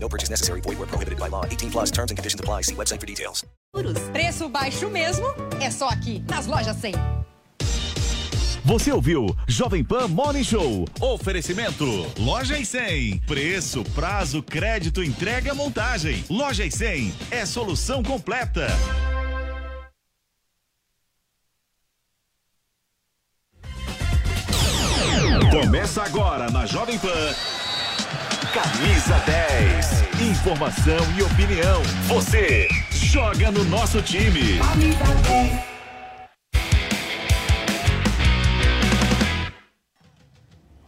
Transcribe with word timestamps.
No 0.00 0.08
purchase 0.08 0.30
necessary. 0.30 0.60
Void 0.62 0.78
where 0.78 0.86
prohibited 0.86 1.18
by 1.18 1.28
law. 1.28 1.44
18 1.44 1.70
plus 1.70 1.90
terms 1.90 2.10
and 2.10 2.16
conditions 2.16 2.40
apply. 2.40 2.62
See 2.62 2.74
website 2.74 3.00
for 3.00 3.06
details. 3.06 3.44
Preço 4.12 4.48
baixo 4.48 4.88
mesmo 4.88 5.26
é 5.60 5.70
só 5.70 5.88
aqui, 5.88 6.24
nas 6.28 6.46
lojas 6.46 6.76
100. 6.76 6.94
Você 8.64 8.92
ouviu 8.92 9.34
Jovem 9.46 9.82
Pan 9.82 10.08
Morning 10.08 10.44
Show. 10.44 10.84
Oferecimento 11.00 11.84
Loja 12.18 12.58
e 12.58 12.66
100. 12.66 13.20
Preço, 13.20 13.82
prazo, 13.94 14.42
crédito, 14.42 15.02
entrega, 15.02 15.54
montagem. 15.54 16.22
Loja 16.28 16.66
e 16.66 16.70
100 16.70 17.14
é 17.30 17.46
solução 17.46 18.02
completa. 18.02 18.66
Começa 25.50 26.02
agora 26.02 26.50
na 26.50 26.66
Jovem 26.66 26.98
Pan. 26.98 27.34
Camisa 28.52 29.18
10. 29.26 30.20
Informação 30.30 30.96
e 31.16 31.22
opinião. 31.22 31.82
Você 32.06 32.68
joga 32.90 33.50
no 33.50 33.64
nosso 33.64 34.02
time. 34.02 34.58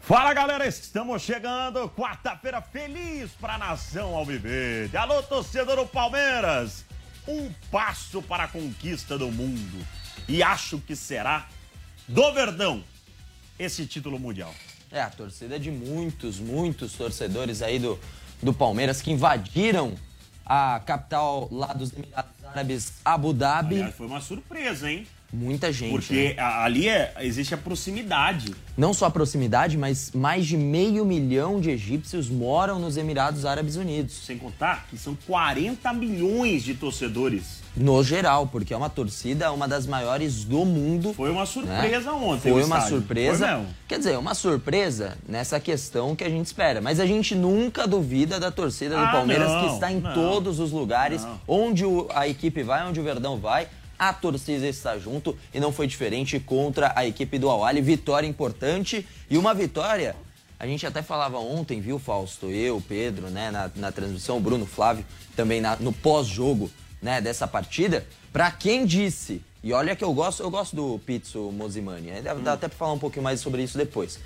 Fala 0.00 0.34
galera, 0.34 0.66
estamos 0.66 1.22
chegando, 1.22 1.88
quarta-feira 1.90 2.60
feliz 2.60 3.30
para 3.40 3.54
a 3.54 3.58
nação 3.58 4.14
alviverde. 4.16 4.96
Alô, 4.96 5.22
torcedor 5.22 5.76
do 5.76 5.86
Palmeiras, 5.86 6.84
um 7.28 7.52
passo 7.70 8.20
para 8.20 8.44
a 8.44 8.48
conquista 8.48 9.16
do 9.16 9.30
mundo. 9.30 9.86
E 10.28 10.42
acho 10.42 10.78
que 10.78 10.96
será 10.96 11.46
do 12.08 12.32
Verdão 12.32 12.82
esse 13.56 13.86
título 13.86 14.18
mundial. 14.18 14.52
É, 14.92 15.00
a 15.00 15.08
torcida 15.08 15.58
de 15.58 15.70
muitos, 15.70 16.38
muitos 16.40 16.94
torcedores 16.94 17.62
aí 17.62 17.78
do, 17.78 17.98
do 18.42 18.52
Palmeiras 18.52 19.00
que 19.00 19.12
invadiram 19.12 19.94
a 20.44 20.80
capital 20.84 21.48
lá 21.52 21.68
dos 21.68 21.92
Emirados 21.92 22.32
Árabes, 22.44 22.92
Abu 23.04 23.32
Dhabi. 23.32 23.76
Aliás, 23.76 23.94
foi 23.94 24.06
uma 24.06 24.20
surpresa, 24.20 24.90
hein? 24.90 25.06
Muita 25.32 25.72
gente. 25.72 25.90
Porque 25.92 26.34
né? 26.34 26.42
ali 26.42 26.88
é- 26.88 27.14
existe 27.20 27.54
a 27.54 27.56
proximidade. 27.56 28.52
Não 28.76 28.92
só 28.92 29.06
a 29.06 29.10
proximidade, 29.10 29.76
mas 29.78 30.10
mais 30.12 30.46
de 30.46 30.56
meio 30.56 31.04
milhão 31.04 31.60
de 31.60 31.70
egípcios 31.70 32.28
moram 32.28 32.78
nos 32.78 32.96
Emirados 32.96 33.44
Árabes 33.44 33.76
Unidos. 33.76 34.24
Sem 34.26 34.38
contar 34.38 34.86
que 34.90 34.96
são 34.98 35.16
40 35.26 35.92
milhões 35.92 36.62
de 36.64 36.74
torcedores. 36.74 37.60
No 37.76 38.02
geral, 38.02 38.48
porque 38.48 38.74
é 38.74 38.76
uma 38.76 38.90
torcida, 38.90 39.52
uma 39.52 39.68
das 39.68 39.86
maiores 39.86 40.42
do 40.44 40.64
mundo. 40.64 41.14
Foi 41.14 41.30
uma 41.30 41.46
surpresa 41.46 42.12
ontem. 42.12 42.50
Foi 42.50 42.64
uma 42.64 42.78
estádio. 42.78 42.88
surpresa. 42.98 43.56
Foi. 43.58 43.66
Quer 43.86 43.98
dizer, 43.98 44.18
uma 44.18 44.34
surpresa 44.34 45.16
nessa 45.28 45.60
questão 45.60 46.16
que 46.16 46.24
a 46.24 46.28
gente 46.28 46.46
espera. 46.46 46.80
Mas 46.80 46.98
a 46.98 47.06
gente 47.06 47.34
nunca 47.36 47.86
duvida 47.86 48.40
da 48.40 48.50
torcida 48.50 48.96
do 48.96 49.02
Ah, 49.04 49.12
Palmeiras, 49.12 49.48
não, 49.48 49.60
que 49.68 49.74
está 49.74 49.92
em 49.92 50.00
não, 50.00 50.12
todos 50.12 50.58
os 50.58 50.72
lugares. 50.72 51.22
não. 51.22 51.40
Onde 51.46 51.84
a 52.12 52.26
equipe 52.26 52.62
vai, 52.64 52.84
onde 52.84 52.98
o 52.98 53.04
Verdão 53.04 53.38
vai. 53.38 53.68
A 54.00 54.14
torcida 54.14 54.66
está 54.66 54.98
junto 54.98 55.36
e 55.52 55.60
não 55.60 55.70
foi 55.70 55.86
diferente 55.86 56.40
contra 56.40 56.90
a 56.96 57.04
equipe 57.06 57.38
do 57.38 57.50
Awali. 57.50 57.82
Vitória 57.82 58.26
importante 58.26 59.06
e 59.28 59.36
uma 59.36 59.52
vitória. 59.52 60.16
A 60.58 60.66
gente 60.66 60.86
até 60.86 61.02
falava 61.02 61.38
ontem, 61.38 61.82
viu, 61.82 61.98
Fausto? 61.98 62.46
Eu, 62.46 62.82
Pedro, 62.88 63.28
né, 63.28 63.50
na, 63.50 63.70
na 63.76 63.92
transmissão, 63.92 64.38
o 64.38 64.40
Bruno 64.40 64.64
Flávio 64.64 65.04
também 65.36 65.60
na- 65.60 65.76
no 65.76 65.92
pós-jogo 65.92 66.70
né, 67.02 67.20
dessa 67.20 67.46
partida. 67.46 68.06
Pra 68.32 68.50
quem 68.50 68.86
disse, 68.86 69.42
e 69.62 69.70
olha 69.74 69.94
que 69.94 70.02
eu 70.02 70.14
gosto, 70.14 70.42
eu 70.42 70.50
gosto 70.50 70.74
do 70.74 70.98
Pizzo 71.04 71.52
Mosimani, 71.52 72.06
né, 72.10 72.22
dá, 72.22 72.32
dá 72.32 72.52
até 72.54 72.68
pra 72.68 72.78
falar 72.78 72.94
um 72.94 72.98
pouquinho 72.98 73.22
mais 73.22 73.38
sobre 73.40 73.62
isso 73.62 73.76
depois. 73.76 74.18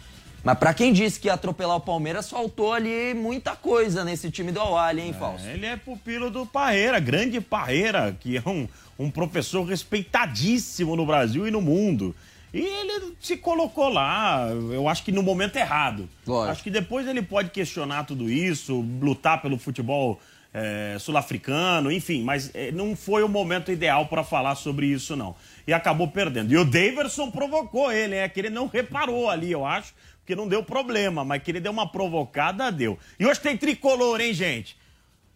Mas 0.45 0.59
pra 0.59 0.75
quem 0.75 0.93
disse 0.93 1.19
que 1.19 1.29
ia 1.29 1.33
atropelar 1.33 1.77
o 1.77 1.81
Palmeiras, 1.81 2.29
faltou 2.29 2.75
ali 2.75 3.15
muita 3.15 3.57
coisa 3.57 4.05
nesse 4.05 4.31
time 4.31 4.53
do 4.53 4.61
Awali, 4.61 5.01
hein, 5.01 5.15
Fausto? 5.19 5.49
Ele 5.49 5.65
é 5.65 5.75
pupilo 5.75 6.31
do 6.31 6.45
Parreira, 6.45 7.01
grande 7.01 7.41
Parreira, 7.41 8.15
que 8.21 8.37
é 8.37 8.43
um, 8.47 8.69
um 8.99 9.11
professor 9.11 9.65
respeitadíssimo 9.65 10.95
no 10.95 11.07
Brasil 11.07 11.49
e 11.49 11.51
no 11.51 11.63
mundo. 11.63 12.15
E 12.53 12.61
ele 12.61 13.15
se 13.19 13.39
colocou 13.39 13.89
lá, 13.89 14.47
eu 14.71 14.87
acho 14.87 15.03
que 15.03 15.11
no 15.11 15.23
momento 15.23 15.57
errado. 15.57 16.07
Lógico. 16.27 16.53
Acho 16.53 16.63
que 16.63 16.71
depois 16.71 17.09
ele 17.09 17.23
pode 17.23 17.49
questionar 17.49 18.05
tudo 18.05 18.31
isso, 18.31 18.85
lutar 19.01 19.41
pelo 19.41 19.59
futebol 19.59 20.21
eh, 20.53 20.97
sul-africano, 21.01 21.91
enfim, 21.91 22.23
mas 22.23 22.53
eh, 22.55 22.71
não 22.71 22.95
foi 22.95 23.25
o 23.25 23.29
momento 23.29 23.73
ideal 23.73 24.07
para 24.07 24.23
falar 24.23 24.55
sobre 24.55 24.87
isso, 24.87 25.17
não. 25.17 25.35
E 25.67 25.73
acabou 25.73 26.07
perdendo. 26.07 26.53
E 26.53 26.57
o 26.57 26.65
Daverson 26.65 27.29
provocou 27.29 27.91
ele, 27.91 28.15
é 28.15 28.29
que 28.29 28.39
ele 28.39 28.51
não 28.51 28.69
reparou 28.69 29.29
ali, 29.29 29.51
eu 29.51 29.67
acho, 29.67 29.93
porque 30.25 30.35
não 30.35 30.49
deu 30.49 30.65
problema, 30.65 31.23
mas 31.23 31.43
que 31.43 31.51
ele 31.51 31.61
deu 31.61 31.71
uma 31.71 31.87
provocada, 31.87 32.73
deu. 32.73 32.99
E 33.21 33.27
hoje 33.27 33.39
tem 33.41 33.59
tricolor, 33.59 34.19
hein, 34.23 34.33
gente? 34.33 34.75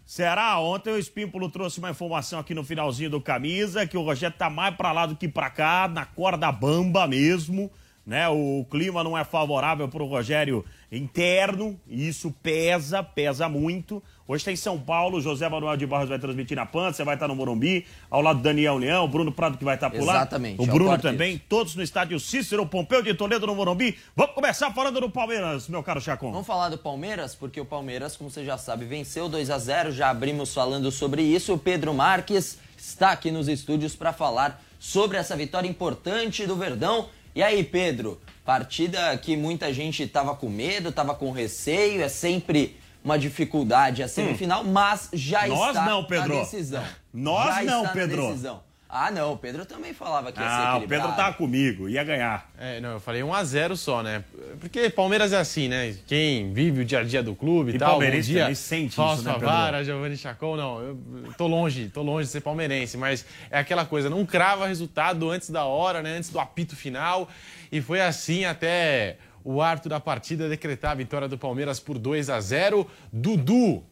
Será? 0.03 0.59
Ontem 0.59 0.91
o 0.91 0.99
Espímpulo 0.99 1.50
trouxe 1.50 1.78
uma 1.78 1.91
informação 1.91 2.41
aqui 2.41 2.54
no 2.54 2.65
finalzinho 2.65 3.10
do 3.10 3.21
camisa 3.21 3.87
que 3.87 3.99
o 3.99 4.03
Rogério 4.03 4.34
tá 4.34 4.49
mais 4.49 4.75
pra 4.75 4.91
lá 4.91 5.04
do 5.04 5.15
que 5.15 5.28
pra 5.28 5.50
cá, 5.50 5.87
na 5.87 6.06
corda 6.06 6.50
bamba 6.50 7.06
mesmo, 7.06 7.71
né? 8.06 8.31
O 8.31 8.65
clima 8.71 9.04
não 9.04 9.16
é 9.16 9.25
favorável 9.25 9.87
pro 9.91 10.06
Rogério 10.06 10.65
interno, 10.91 11.78
e 11.87 12.09
isso 12.09 12.34
pesa, 12.43 13.03
pesa 13.03 13.47
muito. 13.47 14.03
Hoje 14.31 14.44
tem 14.44 14.55
São 14.55 14.78
Paulo, 14.78 15.22
José 15.22 15.49
Manuel 15.49 15.75
de 15.75 15.87
Barros 15.87 16.11
vai 16.11 16.19
transmitir 16.19 16.55
na 16.55 16.66
PAN, 16.66 16.93
você 16.93 17.03
vai 17.03 17.15
estar 17.15 17.27
no 17.27 17.34
Morumbi, 17.34 17.87
ao 18.11 18.21
lado 18.21 18.41
do 18.41 18.43
Daniel 18.43 18.77
Leão, 18.77 19.06
o 19.06 19.09
Bruno 19.09 19.33
Prado 19.33 19.56
que 19.56 19.65
vai 19.65 19.77
estar 19.77 19.89
por 19.89 20.05
lá. 20.05 20.16
Exatamente, 20.16 20.61
O 20.61 20.66
é 20.66 20.69
o 20.69 20.71
Bruno 20.71 20.99
também, 20.99 21.41
todos 21.49 21.75
no 21.75 21.83
estádio 21.83 22.21
Cícero 22.21 22.67
Pompeu 22.67 23.03
de 23.03 23.15
Toledo 23.15 23.47
no 23.47 23.55
Morumbi. 23.55 23.97
Vamos 24.15 24.34
começar 24.34 24.71
falando 24.72 25.00
do 25.00 25.09
Palmeiras, 25.09 25.67
meu 25.67 25.83
caro 25.83 25.99
Chacon. 25.99 26.31
Vamos 26.31 26.47
falar 26.47 26.69
do 26.69 26.77
Palmeiras, 26.77 27.34
porque 27.34 27.59
o 27.59 27.65
Palmeiras, 27.65 28.19
como 28.19 28.31
você 28.31 28.44
já 28.44 28.59
sabe, 28.59 28.84
venceu 28.84 29.31
2 29.31 29.49
a 29.49 29.59
0 29.59 29.93
Já 29.93 30.11
abrimos 30.11 30.53
falando 30.53 30.91
sobre 30.91 31.22
isso. 31.22 31.55
O 31.55 31.59
Pedro 31.59 31.94
Marques 31.94 32.59
está 32.77 33.12
aqui 33.12 33.31
nos 33.31 33.49
estúdios 33.49 33.97
para 33.97 34.12
falar 34.12 34.62
sobre 34.78 35.17
essa 35.17 35.34
vitória 35.37 35.67
importante 35.67 36.47
do 36.47 36.55
Verdão. 36.55 37.09
E 37.34 37.43
aí, 37.43 37.65
Pedro? 37.65 38.21
Partida 38.44 39.17
que 39.17 39.38
muita 39.38 39.72
gente 39.72 40.03
estava 40.03 40.34
com 40.34 40.50
medo, 40.50 40.91
estava 40.91 41.15
com 41.15 41.31
receio. 41.31 42.03
É 42.03 42.11
sempre 42.11 42.77
uma 43.08 43.19
dificuldade 43.19 44.02
a 44.02 44.08
semifinal, 44.08 44.62
mas 44.62 45.08
já 45.12 45.46
Hum. 45.46 45.48
Nós 45.48 45.69
está 45.69 45.84
não, 45.86 46.04
Pedro. 46.04 46.34
na 46.34 46.41
decisão. 46.41 46.84
Nós 47.14 47.54
já 47.54 47.62
não, 47.62 47.80
está 47.82 47.92
Pedro. 47.94 48.22
Na 48.22 48.28
decisão. 48.28 48.69
Ah, 48.91 49.10
não. 49.10 49.34
O 49.34 49.36
Pedro 49.36 49.66
também 49.66 49.92
falava 49.92 50.32
que 50.32 50.41
ia 50.41 50.46
ser 50.46 50.50
Ah, 50.54 50.72
o 50.72 50.76
equilibrado. 50.78 51.02
Pedro 51.02 51.16
tava 51.16 51.36
comigo, 51.36 51.88
ia 51.91 52.02
ganhar. 52.02 52.50
É, 52.58 52.80
não, 52.80 52.92
eu 52.92 53.00
falei 53.00 53.20
1x0 53.22 53.76
só, 53.76 54.02
né? 54.02 54.24
Porque 54.60 54.88
Palmeiras 54.88 55.30
é 55.32 55.36
assim, 55.38 55.69
né? 55.69 55.94
Quem 56.06 56.52
vive 56.54 56.80
o 56.80 56.84
dia 56.86 57.00
a 57.00 57.04
dia 57.04 57.22
do 57.22 57.34
clube 57.34 57.72
e, 57.72 57.74
E 57.76 57.78
tal. 57.78 57.91
palmeirense 57.91 58.28
bom 58.28 58.32
dia, 58.32 58.41
também 58.44 58.54
sente 58.54 58.94
Fausto 58.94 59.16
isso, 59.16 59.25
né, 59.25 59.32
Pedro? 59.34 59.46
Favara, 59.48 59.84
Giovanni 59.84 60.16
Chacon, 60.16 60.56
não. 60.56 60.80
Eu 60.80 60.98
tô 61.36 61.46
longe, 61.46 61.90
tô 61.90 62.02
longe 62.02 62.26
de 62.26 62.32
ser 62.32 62.40
palmeirense, 62.40 62.96
mas 62.96 63.26
é 63.50 63.58
aquela 63.58 63.84
coisa, 63.84 64.08
não 64.08 64.25
crava 64.25 64.66
resultado 64.66 65.28
antes 65.30 65.50
da 65.50 65.64
hora, 65.66 66.00
né? 66.02 66.16
Antes 66.16 66.30
do 66.30 66.40
apito 66.40 66.75
final. 66.75 67.28
E 67.70 67.82
foi 67.82 68.00
assim 68.00 68.46
até 68.46 69.19
o 69.50 69.62
árbitro 69.62 69.88
da 69.88 69.98
partida 69.98 70.47
decretar 70.47 70.91
a 70.91 70.94
vitória 70.94 71.26
do 71.26 71.38
Palmeiras 71.38 71.81
por 71.81 71.98
2 71.98 72.28
a 72.28 72.38
0 72.38 72.86
Dudu 73.10 73.82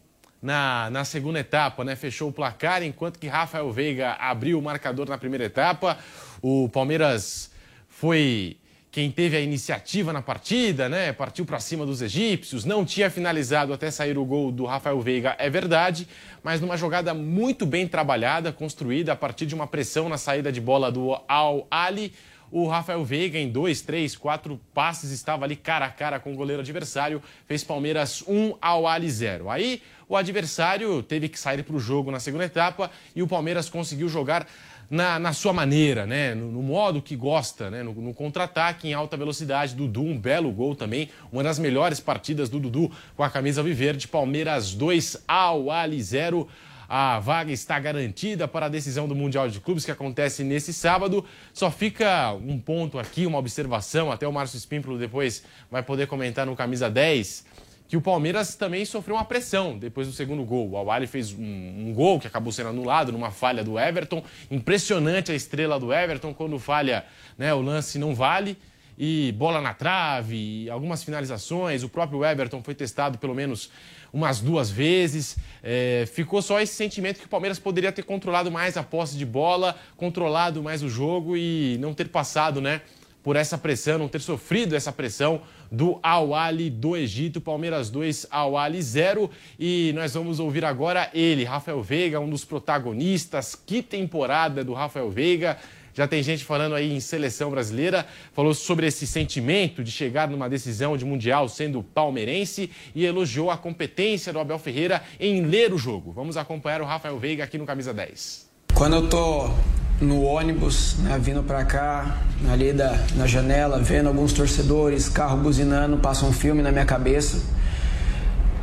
na, 0.43 0.91
na 0.91 1.03
segunda 1.03 1.41
etapa, 1.41 1.83
né? 1.83 1.97
Fechou 1.97 2.29
o 2.29 2.33
placar, 2.33 2.83
enquanto 2.83 3.19
que 3.19 3.27
Rafael 3.27 3.73
Veiga 3.73 4.13
abriu 4.21 4.59
o 4.59 4.63
marcador 4.63 5.09
na 5.09 5.17
primeira 5.17 5.47
etapa. 5.47 5.97
O 6.43 6.69
Palmeiras 6.69 7.51
foi 7.89 8.59
quem 8.91 9.11
teve 9.11 9.35
a 9.35 9.41
iniciativa 9.41 10.13
na 10.13 10.21
partida, 10.21 10.91
né? 10.91 11.11
Partiu 11.15 11.47
para 11.47 11.59
cima 11.59 11.87
dos 11.87 12.03
egípcios, 12.03 12.67
não 12.67 12.85
tinha 12.85 13.09
finalizado 13.09 13.73
até 13.73 13.91
sair 13.91 14.19
o 14.19 14.27
gol 14.27 14.53
do 14.53 14.67
Rafael 14.67 15.01
Veiga, 15.01 15.37
é 15.39 15.49
verdade, 15.49 16.07
mas 16.43 16.61
numa 16.61 16.77
jogada 16.77 17.15
muito 17.15 17.65
bem 17.65 17.89
trabalhada, 17.89 18.53
construída 18.53 19.15
a 19.15 19.17
partir 19.17 19.47
de 19.47 19.55
uma 19.55 19.67
pressão 19.67 20.07
na 20.07 20.19
saída 20.19 20.53
de 20.53 20.61
bola 20.61 20.93
do 20.93 21.19
Al 21.27 21.67
Ali. 21.71 22.13
O 22.51 22.69
Rafael 22.69 23.05
Veiga, 23.05 23.39
em 23.39 23.49
dois, 23.49 23.81
três, 23.81 24.17
quatro 24.17 24.61
passes, 24.73 25.11
estava 25.11 25.45
ali 25.45 25.57
cara 25.57 25.87
a 25.87 25.91
cara 25.91 26.21
com 26.21 26.33
o 26.33 26.37
goleiro 26.37 26.63
adversário, 26.63 27.23
fez 27.47 27.65
Palmeiras 27.65 28.23
1 28.27 28.55
ao 28.61 28.87
Ali 28.87 29.11
0. 29.11 29.51
Aí 29.51 29.83
o 30.09 30.17
adversário 30.17 31.03
teve 31.03 31.29
que 31.29 31.39
sair 31.39 31.63
para 31.63 31.75
o 31.75 31.81
jogo 31.81 32.11
na 32.11 32.21
segunda 32.21 32.45
etapa 32.45 32.91
e 33.15 33.23
o 33.23 33.27
Palmeiras 33.27 33.69
conseguiu 33.69 34.09
jogar 34.09 34.47
na, 34.89 35.19
na 35.19 35.33
sua 35.33 35.53
maneira, 35.53 36.07
né? 36.07 36.35
No, 36.35 36.51
no 36.51 36.63
modo 36.63 37.03
que 37.03 37.17
gosta, 37.17 37.71
né? 37.71 37.83
No, 37.83 37.93
no 37.93 38.15
contra-ataque 38.15 38.89
em 38.89 38.95
alta 38.95 39.17
velocidade. 39.17 39.75
Dudu, 39.75 40.03
um 40.03 40.19
belo 40.19 40.51
gol 40.53 40.75
também. 40.75 41.11
Uma 41.33 41.43
das 41.43 41.59
melhores 41.59 42.01
partidas 42.01 42.49
do 42.49 42.61
Dudu 42.61 42.91
com 43.17 43.23
a 43.23 43.31
camisa 43.31 43.63
viverde. 43.63 44.07
Palmeiras 44.07 44.73
2 44.75 45.25
ao 45.27 45.71
Ali 45.71 46.01
0. 46.01 46.49
A 46.89 47.19
vaga 47.19 47.53
está 47.53 47.79
garantida 47.79 48.47
para 48.47 48.67
a 48.67 48.69
decisão 48.69 49.09
do 49.09 49.15
Mundial 49.15 49.49
de 49.49 49.61
Clubes 49.61 49.85
que 49.85 49.91
acontece 49.91 50.45
nesse 50.45 50.73
sábado. 50.73 51.25
Só 51.53 51.71
fica 51.71 52.33
um 52.35 52.59
ponto 52.59 52.99
aqui, 52.99 53.27
uma 53.27 53.39
observação, 53.39 54.11
até 54.11 54.27
o 54.27 54.33
Márcio 54.33 54.57
Espímpolo 54.57 54.99
depois 54.99 55.43
vai 55.71 55.83
poder 55.83 56.07
comentar 56.07 56.47
no 56.47 56.57
camisa 56.57 56.89
10 56.89 57.45
que 57.89 57.97
o 57.97 58.01
Palmeiras 58.01 58.55
também 58.55 58.85
sofreu 58.85 59.17
uma 59.17 59.25
pressão 59.25 59.79
depois 59.79 60.07
do 60.07 60.13
segundo 60.13 60.45
gol. 60.45 60.71
O 60.71 60.77
Awali 60.77 61.07
fez 61.07 61.33
um, 61.33 61.43
um, 61.43 61.93
gol 61.95 62.19
que 62.19 62.27
acabou 62.27 62.53
sendo 62.53 62.71
anulado 62.71 63.13
numa 63.13 63.31
falha 63.31 63.63
do 63.63 63.79
Everton. 63.79 64.25
Impressionante 64.51 65.31
a 65.31 65.35
estrela 65.35 65.79
do 65.79 65.93
Everton, 65.93 66.35
quando 66.35 66.59
falha, 66.59 67.05
né, 67.39 67.55
o 67.55 67.61
lance 67.61 67.99
não 67.99 68.15
vale. 68.15 68.59
E 68.99 69.33
bola 69.33 69.61
na 69.61 69.75
trave, 69.75 70.69
algumas 70.71 71.05
finalizações. 71.05 71.83
O 71.83 71.89
próprio 71.89 72.25
Everton 72.25 72.63
foi 72.63 72.75
testado 72.75 73.19
pelo 73.19 73.35
menos 73.35 73.71
umas 74.13 74.41
duas 74.41 74.71
vezes. 74.71 75.37
É, 75.63 76.09
ficou 76.13 76.41
só 76.41 76.61
esse 76.61 76.75
sentimento 76.75 77.19
que 77.19 77.27
o 77.27 77.29
Palmeiras 77.29 77.59
poderia 77.59 77.93
ter 77.93 78.03
controlado 78.03 78.51
mais 78.51 78.77
a 78.77 78.83
posse 78.83 79.17
de 79.17 79.27
bola, 79.27 79.77
controlado 79.97 80.63
mais 80.63 80.83
o 80.83 80.89
jogo 80.89 81.37
e 81.37 81.77
não 81.81 81.93
ter 81.93 82.09
passado, 82.09 82.61
né? 82.61 82.81
por 83.27 83.35
essa 83.35 83.59
pressão, 83.59 83.99
não 83.99 84.07
ter 84.07 84.21
sofrido 84.21 84.77
essa 84.77 84.93
pressão 84.93 85.43
do 85.69 85.99
Al-Ali 86.01 86.71
do 86.71 86.97
Egito. 86.97 87.41
Palmeiras 87.41 87.91
2, 87.91 88.29
Al-Ali 88.31 88.81
0. 88.81 89.29
E 89.59 89.93
nós 89.97 90.15
vamos 90.15 90.39
ouvir 90.39 90.65
agora 90.65 91.11
ele, 91.13 91.43
Rafael 91.43 91.83
Veiga, 91.83 92.21
um 92.21 92.31
dos 92.31 92.45
protagonistas. 92.45 93.57
Que 93.57 93.83
temporada 93.83 94.63
do 94.63 94.73
Rafael 94.73 95.11
Veiga. 95.11 95.59
Já 95.97 96.07
tem 96.07 96.23
gente 96.23 96.45
falando 96.45 96.75
aí 96.75 96.95
em 96.95 97.01
seleção 97.01 97.51
brasileira, 97.51 98.07
falou 98.35 98.53
sobre 98.53 98.87
esse 98.87 99.07
sentimento 99.07 99.83
de 99.83 99.91
chegar 99.91 100.29
numa 100.29 100.47
decisão 100.47 100.95
de 100.95 101.07
mundial 101.07 101.49
sendo 101.49 101.83
palmeirense 101.83 102.71
e 102.95 103.07
elogiou 103.07 103.51
a 103.51 103.57
competência 103.57 104.31
do 104.31 104.39
Abel 104.39 104.59
Ferreira 104.59 105.03
em 105.19 105.41
ler 105.41 105.73
o 105.73 105.79
jogo. 105.79 106.13
Vamos 106.13 106.37
acompanhar 106.37 106.83
o 106.83 106.85
Rafael 106.85 107.19
Veiga 107.19 107.45
aqui 107.45 107.57
no 107.57 107.65
Camisa 107.65 107.95
10. 107.95 108.47
Quando 108.75 108.97
eu 108.97 109.09
tô 109.09 109.51
no 109.99 110.23
ônibus, 110.23 110.99
né, 110.99 111.19
vindo 111.19 111.43
para 111.43 111.65
cá, 111.65 112.21
ali 112.53 112.75
da, 112.75 113.03
na 113.15 113.27
janela, 113.27 113.79
vendo 113.79 114.09
alguns 114.09 114.35
torcedores, 114.35 115.09
carro 115.09 115.39
buzinando, 115.39 115.97
passa 115.97 116.27
um 116.27 116.33
filme 116.33 116.61
na 116.61 116.71
minha 116.71 116.85
cabeça. 116.85 117.43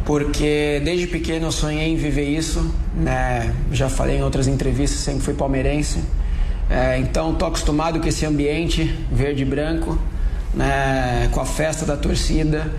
Porque 0.06 0.80
desde 0.86 1.08
pequeno 1.08 1.48
eu 1.48 1.52
sonhei 1.52 1.88
em 1.88 1.96
viver 1.96 2.30
isso, 2.30 2.64
né? 2.94 3.56
Já 3.72 3.90
falei 3.90 4.18
em 4.18 4.24
outras 4.24 4.48
entrevistas, 4.48 5.00
sempre 5.00 5.24
fui 5.24 5.34
palmeirense. 5.34 6.00
É, 6.74 6.98
então 6.98 7.36
tô 7.36 7.46
acostumado 7.46 8.00
com 8.00 8.08
esse 8.08 8.26
ambiente 8.26 8.84
verde 9.12 9.44
e 9.44 9.46
branco, 9.46 9.96
né? 10.56 11.30
com 11.32 11.40
a 11.40 11.46
festa 11.46 11.86
da 11.86 11.96
torcida. 11.96 12.74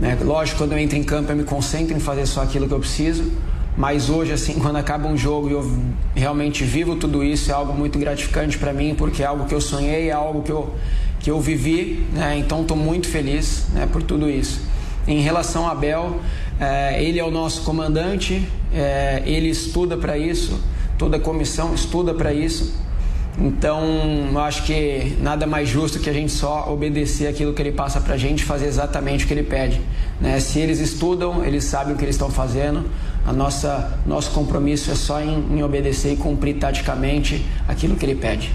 Né? 0.00 0.18
Lógico, 0.20 0.58
quando 0.58 0.72
eu 0.72 0.78
entro 0.80 0.98
em 0.98 1.04
campo 1.04 1.30
eu 1.30 1.36
me 1.36 1.44
concentro 1.44 1.96
em 1.96 2.00
fazer 2.00 2.26
só 2.26 2.42
aquilo 2.42 2.66
que 2.66 2.74
eu 2.74 2.80
preciso. 2.80 3.30
Mas 3.76 4.10
hoje, 4.10 4.32
assim, 4.32 4.54
quando 4.58 4.74
acaba 4.74 5.06
um 5.06 5.16
jogo 5.16 5.48
e 5.48 5.52
eu 5.52 5.78
realmente 6.12 6.64
vivo 6.64 6.96
tudo 6.96 7.22
isso, 7.22 7.52
é 7.52 7.54
algo 7.54 7.72
muito 7.72 8.00
gratificante 8.00 8.58
para 8.58 8.72
mim, 8.72 8.96
porque 8.98 9.22
é 9.22 9.26
algo 9.26 9.44
que 9.44 9.54
eu 9.54 9.60
sonhei, 9.60 10.08
é 10.08 10.12
algo 10.12 10.42
que 10.42 10.50
eu, 10.50 10.74
que 11.20 11.30
eu 11.30 11.40
vivi, 11.40 12.04
né? 12.12 12.36
Então, 12.36 12.62
estou 12.62 12.76
muito 12.76 13.06
feliz 13.06 13.68
né, 13.72 13.88
por 13.92 14.02
tudo 14.02 14.28
isso. 14.28 14.60
Em 15.06 15.20
relação 15.20 15.68
a 15.68 15.70
Abel, 15.70 16.18
é, 16.58 17.00
ele 17.00 17.20
é 17.20 17.24
o 17.24 17.30
nosso 17.30 17.62
comandante, 17.62 18.44
é, 18.74 19.22
ele 19.24 19.48
estuda 19.48 19.96
para 19.96 20.18
isso, 20.18 20.60
toda 20.98 21.16
a 21.16 21.20
comissão 21.20 21.72
estuda 21.72 22.12
para 22.12 22.34
isso. 22.34 22.89
Então, 23.38 24.28
eu 24.32 24.38
acho 24.40 24.64
que 24.64 25.16
nada 25.20 25.46
mais 25.46 25.68
justo 25.68 25.98
que 25.98 26.10
a 26.10 26.12
gente 26.12 26.32
só 26.32 26.70
obedecer 26.70 27.26
aquilo 27.26 27.54
que 27.54 27.62
ele 27.62 27.72
passa 27.72 28.00
para 28.00 28.14
a 28.14 28.18
gente, 28.18 28.44
fazer 28.44 28.66
exatamente 28.66 29.24
o 29.24 29.28
que 29.28 29.32
ele 29.32 29.44
pede. 29.44 29.80
Né? 30.20 30.38
Se 30.40 30.58
eles 30.58 30.78
estudam, 30.78 31.44
eles 31.44 31.64
sabem 31.64 31.94
o 31.94 31.96
que 31.96 32.04
eles 32.04 32.16
estão 32.16 32.30
fazendo. 32.30 32.90
A 33.24 33.32
nossa 33.32 34.00
nosso 34.06 34.32
compromisso 34.32 34.90
é 34.90 34.94
só 34.94 35.20
em, 35.20 35.56
em 35.56 35.62
obedecer 35.62 36.12
e 36.12 36.16
cumprir 36.16 36.58
taticamente 36.58 37.44
aquilo 37.68 37.96
que 37.96 38.04
ele 38.04 38.16
pede. 38.16 38.52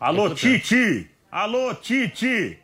Alô, 0.00 0.34
Tite! 0.34 1.08
Alô, 1.30 1.74
Tite! 1.74 2.58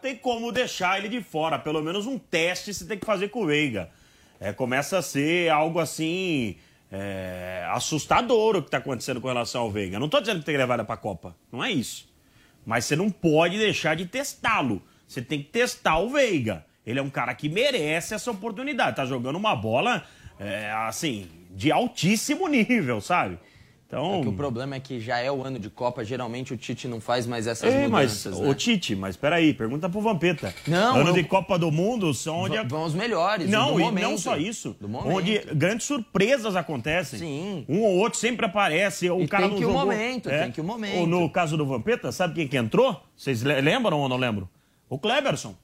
Tem 0.00 0.16
como 0.16 0.50
deixar 0.50 0.98
ele 0.98 1.08
de 1.08 1.22
fora. 1.22 1.58
Pelo 1.58 1.82
menos 1.82 2.06
um 2.06 2.18
teste 2.18 2.72
você 2.72 2.86
tem 2.86 2.98
que 2.98 3.04
fazer 3.04 3.28
com 3.28 3.42
o 3.42 3.46
Veiga. 3.46 3.90
É, 4.38 4.52
começa 4.52 4.96
a 4.96 5.02
ser 5.02 5.50
algo 5.50 5.78
assim 5.78 6.56
é, 6.90 7.66
assustador 7.70 8.56
o 8.56 8.62
que 8.62 8.68
está 8.68 8.78
acontecendo 8.78 9.20
com 9.20 9.28
relação 9.28 9.62
ao 9.62 9.70
Veiga. 9.70 9.98
Não 9.98 10.06
estou 10.06 10.20
dizendo 10.20 10.40
que 10.40 10.46
tem 10.46 10.54
que 10.54 10.58
levar 10.58 10.74
ele 10.74 10.84
para 10.84 10.94
a 10.94 10.98
Copa, 10.98 11.36
não 11.52 11.62
é 11.62 11.70
isso. 11.70 12.08
Mas 12.66 12.84
você 12.84 12.96
não 12.96 13.10
pode 13.10 13.58
deixar 13.58 13.96
de 13.96 14.06
testá-lo. 14.06 14.82
Você 15.06 15.22
tem 15.22 15.42
que 15.42 15.48
testar 15.50 15.98
o 15.98 16.10
Veiga. 16.10 16.64
Ele 16.84 16.98
é 16.98 17.02
um 17.02 17.10
cara 17.10 17.34
que 17.34 17.48
merece 17.48 18.14
essa 18.14 18.30
oportunidade. 18.30 18.96
Tá 18.96 19.04
jogando 19.04 19.36
uma 19.36 19.54
bola, 19.54 20.04
é, 20.38 20.70
assim, 20.70 21.28
de 21.50 21.72
altíssimo 21.72 22.46
nível, 22.48 23.00
sabe? 23.00 23.38
Então... 23.90 24.22
É 24.24 24.28
o 24.28 24.32
problema 24.32 24.76
é 24.76 24.80
que 24.80 25.00
já 25.00 25.18
é 25.18 25.32
o 25.32 25.42
ano 25.42 25.58
de 25.58 25.68
Copa, 25.68 26.04
geralmente 26.04 26.54
o 26.54 26.56
Tite 26.56 26.86
não 26.86 27.00
faz 27.00 27.26
mais 27.26 27.48
essas 27.48 27.74
é, 27.74 27.88
mudanças. 27.88 28.34
Mas, 28.34 28.40
né? 28.40 28.48
O 28.48 28.54
Tite, 28.54 28.94
mas 28.94 29.16
peraí, 29.16 29.52
pergunta 29.52 29.88
pro 29.88 30.00
Vampeta. 30.00 30.54
Não. 30.64 30.94
Ano 30.94 31.06
não... 31.06 31.12
de 31.12 31.24
Copa 31.24 31.58
do 31.58 31.72
Mundo 31.72 32.14
são 32.14 32.36
onde. 32.36 32.56
Vão 32.68 32.84
os 32.84 32.94
melhores. 32.94 33.50
Não, 33.50 33.74
do 33.74 33.80
e 33.80 33.82
momento, 33.82 34.10
não 34.10 34.16
só 34.16 34.36
isso. 34.36 34.76
Do 34.80 34.88
momento. 34.88 35.16
Onde 35.16 35.38
grandes 35.54 35.88
surpresas 35.88 36.54
acontecem. 36.54 37.18
Sim. 37.18 37.64
Um 37.68 37.80
ou 37.80 37.96
outro 37.96 38.16
sempre 38.16 38.46
aparece. 38.46 39.10
O 39.10 39.22
e 39.22 39.26
cara 39.28 39.48
tem 39.48 39.58
que 39.58 39.64
o 39.64 39.72
momento, 39.72 40.30
é. 40.30 40.42
tem 40.42 40.52
que 40.52 40.60
o 40.60 40.64
momento. 40.64 41.06
No 41.08 41.28
caso 41.28 41.56
do 41.56 41.66
Vampeta, 41.66 42.12
sabe 42.12 42.34
quem 42.34 42.46
que 42.46 42.56
entrou? 42.56 43.02
Vocês 43.16 43.42
lembram 43.42 43.98
ou 43.98 44.08
não 44.08 44.16
lembram? 44.16 44.48
O 44.88 44.98
Kleberson. 44.98 45.56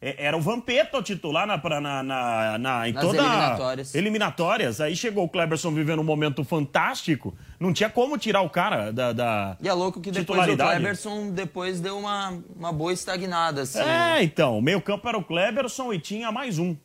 É, 0.00 0.26
era 0.26 0.36
o 0.36 0.40
Vampeta 0.40 0.96
o 0.96 1.02
titular 1.02 1.44
na, 1.44 1.56
na, 1.58 2.02
na, 2.04 2.58
na 2.58 2.88
em 2.88 2.92
Nas 2.92 3.04
toda 3.04 3.18
eliminatórias. 3.18 3.94
eliminatórias. 3.96 4.80
Aí 4.80 4.94
chegou 4.94 5.24
o 5.24 5.28
Kleberson 5.28 5.72
vivendo 5.72 5.98
um 5.98 6.04
momento 6.04 6.44
fantástico. 6.44 7.36
Não 7.58 7.72
tinha 7.72 7.90
como 7.90 8.16
tirar 8.16 8.42
o 8.42 8.48
cara 8.48 8.92
da, 8.92 9.12
da 9.12 9.56
E 9.60 9.68
é 9.68 9.72
louco 9.72 10.00
que 10.00 10.12
depois 10.12 10.48
o 10.48 10.56
Kleberson 10.56 11.30
depois 11.30 11.80
deu 11.80 11.98
uma, 11.98 12.38
uma 12.56 12.72
boa 12.72 12.92
estagnada. 12.92 13.62
Assim. 13.62 13.80
É, 13.80 14.22
então. 14.22 14.58
O 14.58 14.62
meio 14.62 14.80
campo 14.80 15.08
era 15.08 15.18
o 15.18 15.24
Kleberson 15.24 15.92
e 15.92 15.98
tinha 15.98 16.30
mais 16.30 16.60
um. 16.60 16.76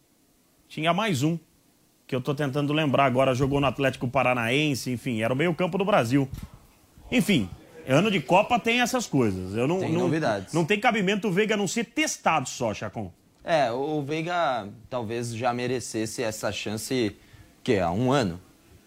Tinha 0.67 0.91
mais 0.91 1.21
um. 1.21 1.37
Que 2.07 2.15
eu 2.15 2.21
tô 2.21 2.33
tentando 2.33 2.73
lembrar 2.73 3.05
agora. 3.05 3.35
Jogou 3.35 3.61
no 3.61 3.67
Atlético 3.67 4.07
Paranaense, 4.07 4.91
enfim. 4.91 5.21
Era 5.21 5.31
o 5.31 5.37
meio 5.37 5.53
campo 5.53 5.77
do 5.77 5.85
Brasil. 5.85 6.27
Enfim, 7.11 7.47
Ano 7.87 8.09
de 8.09 8.19
Copa 8.19 8.59
tem 8.59 8.81
essas 8.81 9.05
coisas. 9.05 9.55
Eu 9.55 9.67
não, 9.67 9.79
tem 9.79 9.91
não, 9.91 10.01
novidades. 10.01 10.53
Não 10.53 10.65
tem 10.65 10.79
cabimento 10.79 11.27
o 11.27 11.31
Veiga 11.31 11.57
não 11.57 11.67
ser 11.67 11.85
testado 11.85 12.47
só, 12.47 12.73
Chacon. 12.73 13.11
É, 13.43 13.71
o 13.71 14.01
Veiga 14.01 14.67
talvez 14.89 15.35
já 15.35 15.53
merecesse 15.53 16.23
essa 16.23 16.51
chance, 16.51 17.15
que 17.63 17.77
há 17.77 17.91
um 17.91 18.11
ano. 18.11 18.39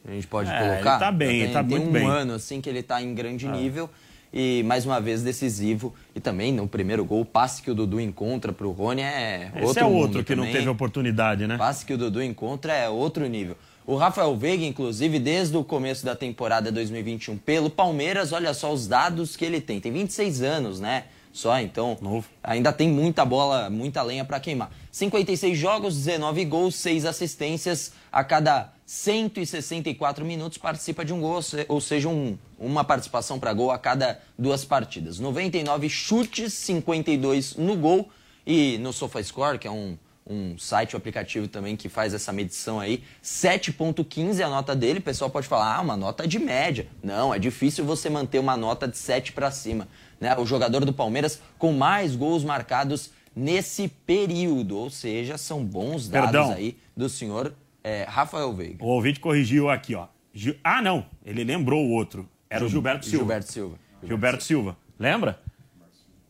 A 0.07 0.13
gente 0.13 0.27
pode 0.27 0.51
é, 0.51 0.59
colocar. 0.59 0.91
Ele 0.93 0.99
tá 0.99 1.13
bem, 1.13 1.45
tem, 1.45 1.53
tá 1.53 1.65
tem 1.65 1.79
muito 1.79 1.89
um 1.89 1.93
bem. 1.93 2.07
ano 2.07 2.35
assim 2.35 2.61
que 2.61 2.69
ele 2.69 2.83
tá 2.83 3.03
em 3.03 3.15
grande 3.15 3.47
é. 3.47 3.51
nível 3.51 3.91
e 4.33 4.63
mais 4.65 4.87
uma 4.87 5.01
vez 5.01 5.23
decisivo. 5.23 5.95
E 6.15 6.21
também 6.21 6.53
no 6.53 6.69
primeiro 6.69 7.05
gol, 7.05 7.23
o 7.23 7.25
passe 7.25 7.63
que 7.63 7.71
o 7.71 7.75
Dudu 7.75 8.01
encontra 8.01 8.53
pro 8.53 8.71
Rony 8.71 9.03
é 9.03 9.51
Esse 9.55 9.65
outro 9.65 9.81
é 9.81 9.87
outro 9.87 10.25
que 10.25 10.35
também. 10.35 10.47
não 10.47 10.53
teve 10.53 10.69
oportunidade, 10.69 11.47
né? 11.47 11.57
O 11.57 11.59
passe 11.59 11.85
que 11.85 11.93
o 11.93 11.99
Dudu 11.99 12.23
encontra 12.23 12.73
é 12.73 12.89
outro 12.89 13.27
nível. 13.27 13.57
O 13.89 13.95
Rafael 13.95 14.35
Veiga, 14.35 14.65
inclusive, 14.65 15.21
desde 15.21 15.57
o 15.57 15.63
começo 15.63 16.05
da 16.05 16.17
temporada 16.17 16.73
2021 16.73 17.39
pelo 17.39 17.71
Palmeiras, 17.71 18.33
olha 18.33 18.53
só 18.53 18.73
os 18.73 18.89
dados 18.89 19.37
que 19.37 19.45
ele 19.45 19.61
tem. 19.61 19.79
Tem 19.79 19.93
26 19.93 20.43
anos, 20.43 20.81
né? 20.81 21.05
Só, 21.33 21.61
então 21.61 21.97
Novo. 22.01 22.27
ainda 22.43 22.73
tem 22.73 22.89
muita 22.89 23.25
bola, 23.25 23.71
muita 23.71 24.03
lenha 24.03 24.25
para 24.25 24.41
queimar. 24.41 24.73
56 24.91 25.57
jogos, 25.57 25.95
19 25.95 26.45
gols, 26.47 26.75
6 26.75 27.05
assistências. 27.05 27.93
A 28.11 28.25
cada 28.25 28.73
164 28.85 30.25
minutos 30.25 30.59
participa 30.59 31.05
de 31.05 31.13
um 31.13 31.21
gol, 31.21 31.39
ou 31.69 31.81
seja, 31.81 32.09
um, 32.09 32.37
uma 32.59 32.83
participação 32.83 33.39
para 33.39 33.53
gol 33.53 33.71
a 33.71 33.79
cada 33.79 34.21
duas 34.37 34.65
partidas. 34.65 35.21
99 35.21 35.89
chutes, 35.89 36.55
52 36.55 37.55
no 37.55 37.77
gol. 37.77 38.11
E 38.45 38.79
no 38.79 38.93
SofaScore, 38.93 39.61
que 39.61 39.69
é 39.69 39.71
um, 39.71 39.97
um 40.29 40.59
site, 40.59 40.97
um 40.97 40.99
aplicativo 40.99 41.47
também 41.47 41.77
que 41.77 41.89
faz 41.89 42.13
essa 42.13 42.33
medição 42.33 42.81
aí, 42.81 43.03
7.15 43.23 44.41
é 44.41 44.43
a 44.43 44.49
nota 44.49 44.75
dele. 44.75 44.99
O 44.99 45.03
pessoal 45.03 45.31
pode 45.31 45.47
falar, 45.47 45.77
ah, 45.77 45.81
uma 45.81 45.97
nota 45.97 46.27
de 46.27 46.39
média. 46.39 46.89
Não, 47.03 47.33
é 47.33 47.39
difícil 47.39 47.85
você 47.85 48.11
manter 48.11 48.39
uma 48.39 48.57
nota 48.57 48.89
de 48.89 48.99
7 48.99 49.33
para 49.33 49.51
cima. 49.51 49.87
Né? 50.21 50.37
O 50.37 50.45
jogador 50.45 50.85
do 50.85 50.93
Palmeiras 50.93 51.41
com 51.59 51.73
mais 51.73 52.17
gols 52.17 52.43
marcados 52.43 53.11
nesse 53.35 53.89
período. 53.89 54.77
Ou 54.77 54.91
seja, 54.91 55.39
são 55.39 55.65
bons 55.65 56.09
dados 56.09 56.33
Perdão. 56.33 56.53
aí 56.53 56.77
do 56.97 57.09
senhor 57.09 57.55
é, 57.85 58.05
Rafael 58.09 58.53
Veiga. 58.53 58.85
O 58.85 58.89
ouvinte 58.89 59.21
corrigiu 59.21 59.71
aqui, 59.71 59.95
ó. 59.95 60.09
Gil... 60.35 60.57
Ah, 60.65 60.83
não. 60.83 61.07
Ele 61.25 61.45
lembrou 61.45 61.85
o 61.85 61.91
outro. 61.91 62.29
Era 62.51 62.65
o 62.65 62.69
Gilberto 62.69 63.07
Silva. 63.07 63.19
Gilberto 63.19 63.53
Silva. 63.53 63.79
Gilberto 64.03 64.45
Silva. 64.45 64.77
Lembra? 64.99 65.41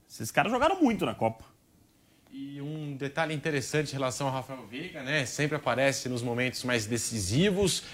Esses 0.08 0.30
caras 0.30 0.52
jogaram 0.52 0.80
muito 0.82 1.04
na 1.04 1.14
Copa. 1.14 1.44
E 2.38 2.60
um 2.60 2.94
detalhe 2.98 3.32
interessante 3.32 3.88
em 3.88 3.92
relação 3.94 4.26
ao 4.26 4.32
Rafael 4.34 4.66
Veiga, 4.70 5.02
né? 5.02 5.24
Sempre 5.24 5.56
aparece 5.56 6.06
nos 6.06 6.20
momentos 6.20 6.64
mais 6.64 6.84
decisivos, 6.84 7.84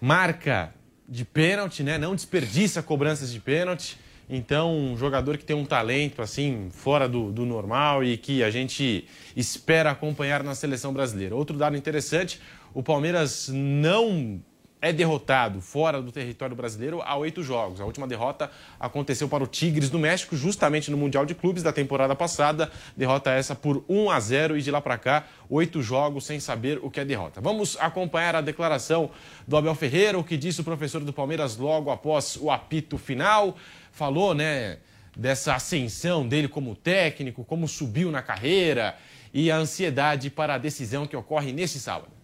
marca 0.00 0.72
de 1.06 1.26
pênalti, 1.26 1.82
né? 1.82 1.98
Não 1.98 2.14
desperdiça 2.14 2.82
cobranças 2.82 3.30
de 3.30 3.38
pênalti. 3.38 3.98
Então, 4.30 4.74
um 4.74 4.96
jogador 4.96 5.36
que 5.36 5.44
tem 5.44 5.54
um 5.54 5.66
talento 5.66 6.22
assim 6.22 6.70
fora 6.70 7.06
do, 7.06 7.30
do 7.30 7.44
normal 7.44 8.02
e 8.02 8.16
que 8.16 8.42
a 8.42 8.50
gente 8.50 9.06
espera 9.36 9.90
acompanhar 9.90 10.42
na 10.42 10.54
seleção 10.54 10.94
brasileira. 10.94 11.36
Outro 11.36 11.54
dado 11.54 11.76
interessante: 11.76 12.40
o 12.72 12.82
Palmeiras 12.82 13.50
não 13.52 14.40
é 14.80 14.92
derrotado 14.92 15.60
fora 15.60 16.02
do 16.02 16.12
território 16.12 16.54
brasileiro 16.54 17.00
há 17.02 17.16
oito 17.16 17.42
jogos. 17.42 17.80
A 17.80 17.84
última 17.84 18.06
derrota 18.06 18.50
aconteceu 18.78 19.28
para 19.28 19.42
o 19.42 19.46
Tigres 19.46 19.88
do 19.88 19.98
México, 19.98 20.36
justamente 20.36 20.90
no 20.90 20.96
Mundial 20.96 21.24
de 21.24 21.34
Clubes 21.34 21.62
da 21.62 21.72
temporada 21.72 22.14
passada. 22.14 22.70
Derrota 22.96 23.30
essa 23.30 23.54
por 23.54 23.84
1 23.88 24.10
a 24.10 24.20
0 24.20 24.58
e 24.58 24.62
de 24.62 24.70
lá 24.70 24.80
para 24.80 24.98
cá, 24.98 25.26
oito 25.48 25.82
jogos 25.82 26.26
sem 26.26 26.38
saber 26.38 26.78
o 26.82 26.90
que 26.90 27.00
é 27.00 27.04
derrota. 27.04 27.40
Vamos 27.40 27.76
acompanhar 27.80 28.36
a 28.36 28.40
declaração 28.40 29.10
do 29.46 29.56
Abel 29.56 29.74
Ferreira, 29.74 30.18
o 30.18 30.24
que 30.24 30.36
disse 30.36 30.60
o 30.60 30.64
professor 30.64 31.02
do 31.02 31.12
Palmeiras 31.12 31.56
logo 31.56 31.90
após 31.90 32.36
o 32.36 32.50
apito 32.50 32.98
final. 32.98 33.56
Falou, 33.90 34.34
né, 34.34 34.78
dessa 35.16 35.54
ascensão 35.54 36.28
dele 36.28 36.48
como 36.48 36.76
técnico, 36.76 37.44
como 37.44 37.66
subiu 37.66 38.10
na 38.10 38.20
carreira 38.20 38.94
e 39.32 39.50
a 39.50 39.56
ansiedade 39.56 40.28
para 40.28 40.54
a 40.54 40.58
decisão 40.58 41.06
que 41.06 41.16
ocorre 41.16 41.50
nesse 41.50 41.80
sábado 41.80 42.15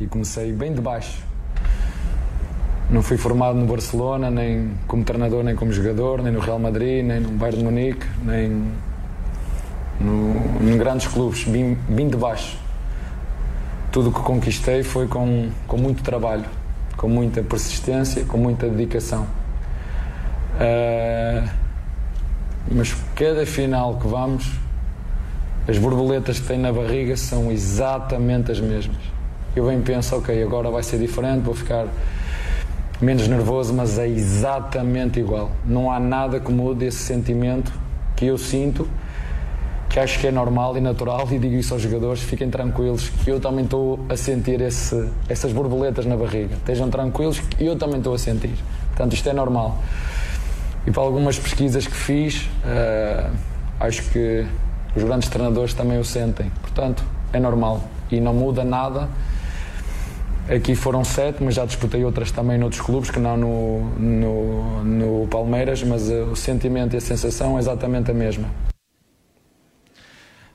e 0.00 0.06
comecei 0.06 0.52
bem 0.52 0.72
de 0.72 0.80
baixo. 0.80 1.24
Não 2.88 3.02
fui 3.02 3.16
formado 3.16 3.58
no 3.58 3.66
Barcelona, 3.66 4.30
nem 4.30 4.70
como 4.86 5.02
treinador, 5.02 5.42
nem 5.42 5.56
como 5.56 5.72
jogador, 5.72 6.22
nem 6.22 6.32
no 6.32 6.38
Real 6.38 6.58
Madrid, 6.58 7.04
nem 7.04 7.20
no 7.20 7.30
Bayern 7.30 7.58
de 7.58 7.64
Munique, 7.64 8.06
nem 8.24 8.72
em 10.60 10.78
grandes 10.78 11.08
clubes. 11.08 11.42
Vim, 11.42 11.76
vim 11.88 12.08
de 12.08 12.16
baixo. 12.16 12.56
Tudo 13.90 14.10
o 14.10 14.12
que 14.12 14.20
conquistei 14.20 14.82
foi 14.82 15.08
com, 15.08 15.48
com 15.66 15.76
muito 15.76 16.02
trabalho, 16.02 16.44
com 16.96 17.08
muita 17.08 17.42
persistência, 17.42 18.24
com 18.24 18.38
muita 18.38 18.68
dedicação. 18.68 19.26
Uh, 20.60 21.48
mas 22.70 22.94
cada 23.16 23.44
final 23.44 23.96
que 23.96 24.06
vamos, 24.06 24.52
as 25.66 25.76
borboletas 25.76 26.38
que 26.38 26.46
tem 26.46 26.58
na 26.58 26.72
barriga 26.72 27.16
são 27.16 27.50
exatamente 27.50 28.52
as 28.52 28.60
mesmas 28.60 29.15
eu 29.56 29.66
bem 29.66 29.80
penso, 29.80 30.14
ok, 30.14 30.42
agora 30.42 30.70
vai 30.70 30.82
ser 30.82 30.98
diferente, 30.98 31.40
vou 31.40 31.54
ficar 31.54 31.86
menos 33.00 33.26
nervoso, 33.26 33.72
mas 33.72 33.98
é 33.98 34.06
exatamente 34.06 35.18
igual. 35.18 35.50
Não 35.64 35.90
há 35.90 35.98
nada 35.98 36.38
que 36.38 36.52
mude 36.52 36.84
esse 36.84 36.98
sentimento 36.98 37.72
que 38.14 38.26
eu 38.26 38.36
sinto, 38.36 38.86
que 39.88 39.98
acho 39.98 40.20
que 40.20 40.26
é 40.26 40.30
normal 40.30 40.76
e 40.76 40.80
natural, 40.80 41.26
e 41.30 41.38
digo 41.38 41.54
isso 41.54 41.72
aos 41.72 41.82
jogadores: 41.82 42.22
fiquem 42.22 42.50
tranquilos, 42.50 43.08
que 43.08 43.30
eu 43.30 43.40
também 43.40 43.64
estou 43.64 43.98
a 44.10 44.16
sentir 44.16 44.60
esse, 44.60 45.08
essas 45.26 45.54
borboletas 45.54 46.04
na 46.04 46.18
barriga. 46.18 46.54
Estejam 46.56 46.90
tranquilos, 46.90 47.40
que 47.40 47.64
eu 47.64 47.76
também 47.76 47.96
estou 47.96 48.12
a 48.12 48.18
sentir. 48.18 48.54
Portanto, 48.88 49.14
isto 49.14 49.26
é 49.26 49.32
normal. 49.32 49.78
E 50.86 50.90
para 50.90 51.02
algumas 51.02 51.38
pesquisas 51.38 51.86
que 51.86 51.96
fiz, 51.96 52.42
uh, 52.42 53.34
acho 53.80 54.02
que 54.10 54.46
os 54.94 55.02
grandes 55.02 55.30
treinadores 55.30 55.72
também 55.72 55.98
o 55.98 56.04
sentem. 56.04 56.50
Portanto, 56.60 57.02
é 57.32 57.40
normal 57.40 57.82
e 58.10 58.20
não 58.20 58.34
muda 58.34 58.62
nada 58.64 59.08
Aqui 60.48 60.76
foram 60.76 61.02
sete, 61.02 61.42
mas 61.42 61.56
já 61.56 61.66
disputei 61.66 62.04
outras 62.04 62.30
também 62.30 62.56
noutros 62.56 62.80
clubes, 62.80 63.10
que 63.10 63.18
não 63.18 63.36
no, 63.36 63.80
no, 63.98 64.84
no 64.84 65.28
Palmeiras, 65.28 65.82
mas 65.82 66.08
uh, 66.08 66.22
o 66.30 66.36
sentimento 66.36 66.94
e 66.94 66.98
a 66.98 67.00
sensação 67.00 67.56
é 67.56 67.58
exatamente 67.58 68.12
a 68.12 68.14
mesma. 68.14 68.48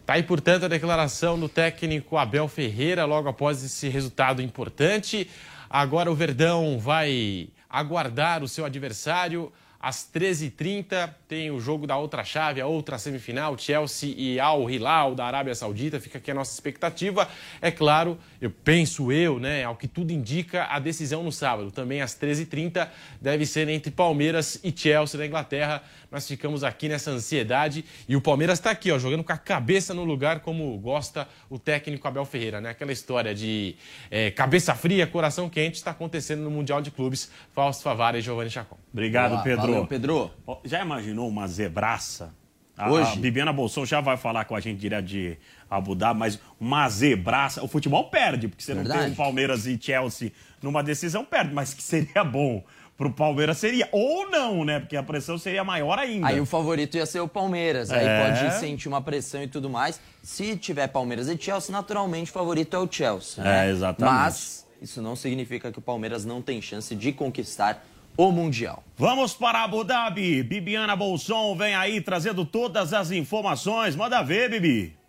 Tá 0.05 0.13
aí, 0.13 0.23
portanto, 0.23 0.63
a 0.63 0.67
declaração 0.69 1.37
do 1.37 1.49
técnico 1.49 2.17
Abel 2.17 2.47
Ferreira 2.47 3.03
logo 3.03 3.27
após 3.27 3.65
esse 3.65 3.89
resultado 3.89 4.41
importante. 4.41 5.29
Agora 5.69 6.09
o 6.09 6.15
Verdão 6.15 6.79
vai 6.79 7.49
aguardar 7.69 8.43
o 8.43 8.47
seu 8.47 8.63
adversário 8.63 9.51
às 9.77 10.09
13h30 10.09 11.09
tem 11.31 11.49
o 11.49 11.61
jogo 11.61 11.87
da 11.87 11.95
outra 11.95 12.25
chave, 12.25 12.59
a 12.59 12.67
outra 12.67 12.97
semifinal, 12.97 13.57
Chelsea 13.57 14.13
e 14.17 14.37
Al 14.37 14.69
Hilal 14.69 15.15
da 15.15 15.23
Arábia 15.23 15.55
Saudita. 15.55 15.97
Fica 15.97 16.17
aqui 16.17 16.29
a 16.29 16.33
nossa 16.33 16.53
expectativa. 16.53 17.25
É 17.61 17.71
claro, 17.71 18.17
eu 18.41 18.51
penso 18.51 19.13
eu, 19.13 19.39
né, 19.39 19.63
ao 19.63 19.77
que 19.77 19.87
tudo 19.87 20.11
indica, 20.11 20.65
a 20.65 20.77
decisão 20.77 21.23
no 21.23 21.31
sábado, 21.31 21.71
também 21.71 22.01
às 22.01 22.13
13h30, 22.13 22.85
deve 23.21 23.45
ser 23.45 23.69
entre 23.69 23.91
Palmeiras 23.91 24.59
e 24.61 24.73
Chelsea 24.75 25.17
da 25.17 25.25
Inglaterra. 25.25 25.81
Nós 26.11 26.27
ficamos 26.27 26.65
aqui 26.65 26.89
nessa 26.89 27.11
ansiedade 27.11 27.85
e 28.09 28.17
o 28.17 28.19
Palmeiras 28.19 28.59
está 28.59 28.69
aqui, 28.69 28.91
ó, 28.91 28.99
jogando 28.99 29.23
com 29.23 29.31
a 29.31 29.37
cabeça 29.37 29.93
no 29.93 30.03
lugar, 30.03 30.41
como 30.41 30.77
gosta 30.79 31.25
o 31.49 31.57
técnico 31.57 32.05
Abel 32.05 32.25
Ferreira, 32.25 32.59
né? 32.59 32.71
Aquela 32.71 32.91
história 32.91 33.33
de 33.33 33.77
é, 34.09 34.29
cabeça 34.29 34.75
fria, 34.75 35.07
coração 35.07 35.49
quente, 35.49 35.75
está 35.75 35.91
acontecendo 35.91 36.41
no 36.41 36.51
Mundial 36.51 36.81
de 36.81 36.91
Clubes. 36.91 37.31
Fausto 37.53 37.83
Favara 37.83 38.19
e 38.19 38.21
Giovanni 38.21 38.49
Chacon. 38.49 38.77
Obrigado, 38.91 39.31
Olá, 39.31 39.41
Pedro. 39.41 39.67
Valeu, 39.67 39.87
Pedro. 39.87 40.31
Já 40.65 40.81
imaginou 40.81 41.20
uma 41.27 41.47
zebraça? 41.47 42.33
A, 42.77 42.89
Hoje? 42.89 43.11
A 43.13 43.15
Bibiana 43.15 43.53
Bolson 43.53 43.85
já 43.85 44.01
vai 44.01 44.17
falar 44.17 44.45
com 44.45 44.55
a 44.55 44.59
gente 44.59 44.79
direto 44.79 45.05
de 45.05 45.37
Abu 45.69 45.93
Dhabi, 45.93 46.19
mas 46.19 46.39
uma 46.59 46.87
zebraça. 46.89 47.63
O 47.63 47.67
futebol 47.67 48.05
perde, 48.09 48.47
porque 48.47 48.63
você 48.63 48.73
Verdade. 48.73 48.97
não 48.97 49.05
tem 49.05 49.13
o 49.13 49.15
Palmeiras 49.15 49.65
e 49.67 49.77
Chelsea 49.79 50.31
numa 50.61 50.81
decisão, 50.81 51.23
perde, 51.23 51.53
mas 51.53 51.73
que 51.73 51.83
seria 51.83 52.23
bom. 52.23 52.63
Pro 52.97 53.11
Palmeiras 53.11 53.57
seria. 53.57 53.89
Ou 53.91 54.29
não, 54.29 54.63
né? 54.63 54.79
Porque 54.79 54.95
a 54.95 55.01
pressão 55.01 55.35
seria 55.37 55.63
maior 55.63 55.97
ainda. 55.97 56.27
Aí 56.27 56.39
o 56.39 56.45
favorito 56.45 56.97
ia 56.97 57.05
ser 57.05 57.19
o 57.19 57.27
Palmeiras. 57.27 57.89
Aí 57.89 58.05
É. 58.05 58.23
pode 58.25 58.59
sentir 58.59 58.87
uma 58.87 59.01
pressão 59.01 59.41
e 59.41 59.47
tudo 59.47 59.69
mais. 59.69 59.99
Se 60.21 60.55
tiver 60.55 60.87
Palmeiras 60.87 61.27
e 61.27 61.35
Chelsea, 61.37 61.71
naturalmente 61.71 62.29
o 62.29 62.33
favorito 62.33 62.75
é 62.75 62.79
o 62.79 62.87
Chelsea. 62.91 63.43
É, 63.43 63.47
né? 63.65 63.69
exatamente. 63.71 64.13
Mas 64.15 64.67
isso 64.79 65.01
não 65.01 65.15
significa 65.15 65.71
que 65.71 65.79
o 65.79 65.81
Palmeiras 65.81 66.25
não 66.25 66.43
tem 66.43 66.61
chance 66.61 66.95
de 66.95 67.11
conquistar 67.11 67.83
o 68.27 68.31
Mundial. 68.31 68.83
Vamos 68.97 69.33
para 69.33 69.63
Abu 69.63 69.83
Dhabi. 69.83 70.43
Bibiana 70.43 70.95
Bolson 70.95 71.55
vem 71.55 71.73
aí 71.73 71.99
trazendo 72.01 72.45
todas 72.45 72.93
as 72.93 73.11
informações. 73.11 73.95
Manda 73.95 74.21
ver, 74.21 74.49
Bibi. 74.49 75.00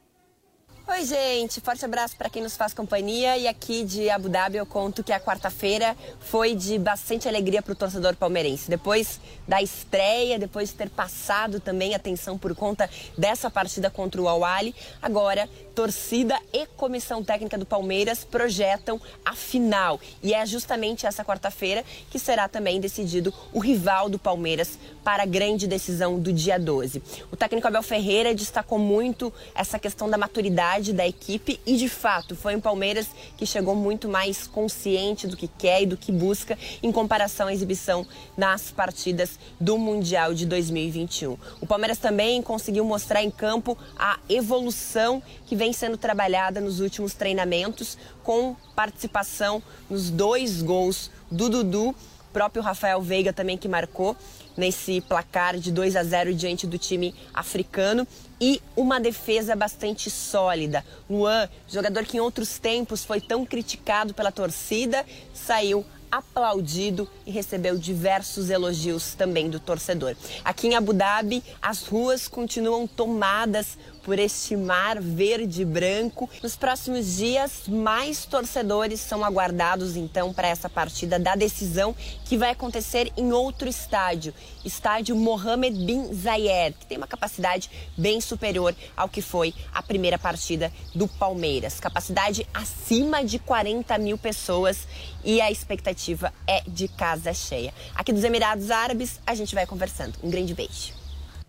Oi, 0.93 1.07
gente. 1.07 1.59
Forte 1.63 1.83
abraço 1.87 2.15
para 2.17 2.29
quem 2.29 2.43
nos 2.43 2.55
faz 2.55 2.75
companhia. 2.75 3.39
E 3.39 3.49
aqui 3.49 3.83
de 3.83 4.11
Abu 4.11 4.29
Dhabi 4.29 4.59
eu 4.59 4.67
conto 4.67 5.03
que 5.03 5.11
a 5.11 5.19
quarta-feira 5.19 5.97
foi 6.21 6.55
de 6.55 6.79
bastante 6.79 7.27
alegria 7.27 7.63
para 7.63 7.73
o 7.73 7.75
torcedor 7.75 8.15
palmeirense. 8.15 8.69
Depois 8.69 9.19
da 9.49 9.63
estreia, 9.63 10.39
depois 10.39 10.69
de 10.69 10.75
ter 10.75 10.91
passado 10.91 11.61
também 11.61 11.95
a 11.95 11.99
tensão 11.99 12.37
por 12.37 12.55
conta 12.55 12.91
dessa 13.17 13.51
partida 13.51 13.89
contra 13.89 14.21
o 14.21 14.29
Al-Ali, 14.29 14.75
agora 15.01 15.49
torcida 15.75 16.39
e 16.53 16.67
comissão 16.77 17.25
técnica 17.25 17.57
do 17.57 17.65
Palmeiras 17.65 18.23
projetam 18.23 19.01
a 19.25 19.35
final. 19.35 19.99
E 20.23 20.35
é 20.35 20.45
justamente 20.45 21.07
essa 21.07 21.25
quarta-feira 21.25 21.83
que 22.11 22.19
será 22.19 22.49
também 22.49 22.79
decidido 22.79 23.33
o 23.51 23.61
rival 23.61 24.11
do 24.11 24.19
Palmeiras 24.19 24.79
para 25.03 25.23
a 25.23 25.27
grande 25.27 25.67
decisão 25.67 26.19
do 26.19 26.33
dia 26.33 26.59
12. 26.59 27.03
O 27.31 27.37
técnico 27.37 27.67
Abel 27.67 27.83
Ferreira 27.83 28.35
destacou 28.35 28.79
muito 28.79 29.33
essa 29.55 29.79
questão 29.79 30.11
da 30.11 30.19
maturidade 30.19 30.82
da 30.91 31.07
equipe. 31.07 31.61
E, 31.67 31.77
de 31.77 31.87
fato, 31.87 32.35
foi 32.35 32.57
um 32.57 32.61
Palmeiras 32.63 33.09
que 33.37 33.45
chegou 33.45 33.75
muito 33.75 34.09
mais 34.09 34.47
consciente 34.47 35.27
do 35.27 35.37
que 35.37 35.47
quer 35.47 35.83
e 35.83 35.87
do 35.87 35.99
que 35.99 36.11
busca 36.11 36.59
em 36.83 36.91
comparação 36.91 37.49
à 37.49 37.53
exibição 37.53 38.07
nas 38.35 38.71
partidas 38.71 39.39
do 39.61 39.77
Mundial 39.77 40.33
de 40.33 40.47
2021. 40.47 41.37
O 41.61 41.67
Palmeiras 41.67 41.99
também 41.99 42.41
conseguiu 42.41 42.87
mostrar 42.87 43.23
em 43.23 43.31
campo 43.31 43.77
a 43.99 44.19
evolução 44.31 45.23
que 45.45 45.55
vem 45.55 45.75
sendo 45.75 45.99
trabalhada 45.99 46.59
nos 46.59 46.81
últimos 46.81 47.13
treinamentos, 47.13 47.99
com 48.23 48.57
participação 48.75 49.63
nos 49.91 50.09
dois 50.09 50.63
gols 50.63 51.11
do 51.31 51.51
Dudu, 51.51 51.95
próprio 52.33 52.63
Rafael 52.63 53.01
Veiga 53.03 53.33
também 53.33 53.59
que 53.59 53.69
marcou 53.69 54.17
nesse 54.57 55.01
placar 55.03 55.59
de 55.59 55.71
2 55.71 55.97
a 55.97 56.03
0 56.03 56.35
diante 56.35 56.67
do 56.67 56.79
time 56.79 57.15
africano 57.33 58.07
e 58.43 58.61
uma 58.75 58.99
defesa 58.99 59.55
bastante 59.55 60.11
sólida. 60.11 60.85
Luan, 61.09 61.49
jogador 61.69 62.05
que 62.05 62.17
em 62.17 62.21
outros 62.21 62.59
tempos 62.59 63.05
foi 63.05 63.21
tão 63.21 63.47
criticado 63.47 64.13
pela 64.13 64.33
torcida, 64.33 65.07
saiu 65.33 65.87
aplaudido 66.11 67.09
e 67.25 67.31
recebeu 67.31 67.79
diversos 67.79 68.51
elogios 68.51 69.15
também 69.15 69.49
do 69.49 69.61
torcedor. 69.61 70.17
Aqui 70.45 70.67
em 70.67 70.75
Abu 70.75 70.93
Dhabi, 70.93 71.41
as 71.63 71.87
ruas 71.87 72.27
continuam 72.27 72.85
tomadas 72.85 73.79
por 74.03 74.19
este 74.19 74.57
mar 74.57 75.01
verde 75.01 75.63
e 75.63 75.65
branco. 75.65 76.29
Nos 76.43 76.57
próximos 76.57 77.17
dias, 77.17 77.63
mais 77.69 78.25
torcedores 78.25 79.01
são 79.01 79.25
aguardados 79.25 79.97
então 79.97 80.33
para 80.33 80.49
essa 80.49 80.69
partida 80.69 81.19
da 81.19 81.35
decisão 81.35 81.95
que 82.25 82.37
vai 82.37 82.51
acontecer 82.51 83.13
em 83.17 83.33
outro 83.33 83.69
estádio, 83.69 84.35
estádio 84.65 85.15
Mohammed 85.17 85.85
bin 85.85 86.13
Zayed, 86.13 86.77
que 86.79 86.87
tem 86.87 86.99
uma 86.99 87.07
capacidade 87.07 87.71
bem 87.97 88.21
superior 88.21 88.75
ao 88.97 89.09
que 89.09 89.23
foi 89.23 89.55
a 89.73 89.83
primeira 89.83 90.19
partida 90.19 90.73
do 90.95 91.07
Palmeiras. 91.07 91.81
Capacidade 91.81 92.47
acima 92.53 93.25
de 93.25 93.39
40 93.39 93.97
mil 93.99 94.19
pessoas 94.19 94.87
e 95.25 95.41
a 95.41 95.51
expectativa 95.51 96.33
é 96.47 96.63
de 96.67 96.89
casa 96.89 97.33
cheia. 97.33 97.73
Aqui 97.95 98.13
dos 98.13 98.25
Emirados 98.25 98.71
Árabes, 98.71 99.21
a 99.27 99.35
gente 99.35 99.55
vai 99.55 99.67
conversando. 99.67 100.19
Um 100.23 100.31
grande 100.31 100.55
beijo. 100.55 101.02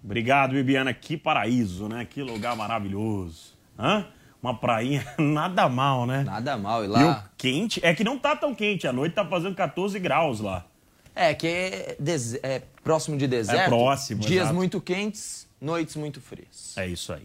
Obrigado, 0.04 0.52
Bibiana. 0.54 0.94
Que 0.94 1.16
paraíso, 1.18 1.88
né? 1.88 2.06
Que 2.06 2.22
lugar 2.22 2.56
maravilhoso. 2.56 3.54
Hã? 3.80 4.06
Uma 4.42 4.54
prainha 4.54 5.06
nada 5.18 5.70
mal, 5.70 6.06
né? 6.06 6.24
Nada 6.24 6.58
mal. 6.58 6.84
E 6.84 6.88
E 6.88 6.90
o 6.90 6.92
lá. 6.92 7.30
quente, 7.38 7.80
é 7.84 7.94
que 7.94 8.04
não 8.04 8.18
tá 8.20 8.36
tão 8.36 8.54
quente. 8.54 8.86
A 8.88 8.92
noite 8.94 9.14
tá 9.16 9.26
fazendo 9.26 9.56
14 9.56 9.98
graus 10.00 10.40
lá. 10.42 10.66
É, 11.16 11.34
que 11.34 11.48
é, 11.48 11.96
des- 12.00 12.36
é 12.44 12.62
próximo 12.84 13.16
de 13.18 13.28
deserto. 13.28 13.70
próximo, 13.70 14.22
Dias 14.22 14.42
exato. 14.46 14.56
muito 14.56 14.82
quentes, 14.82 15.48
noites 15.62 15.96
muito 15.96 16.20
frias. 16.20 16.76
É 16.76 16.88
isso 16.88 17.14
aí. 17.14 17.22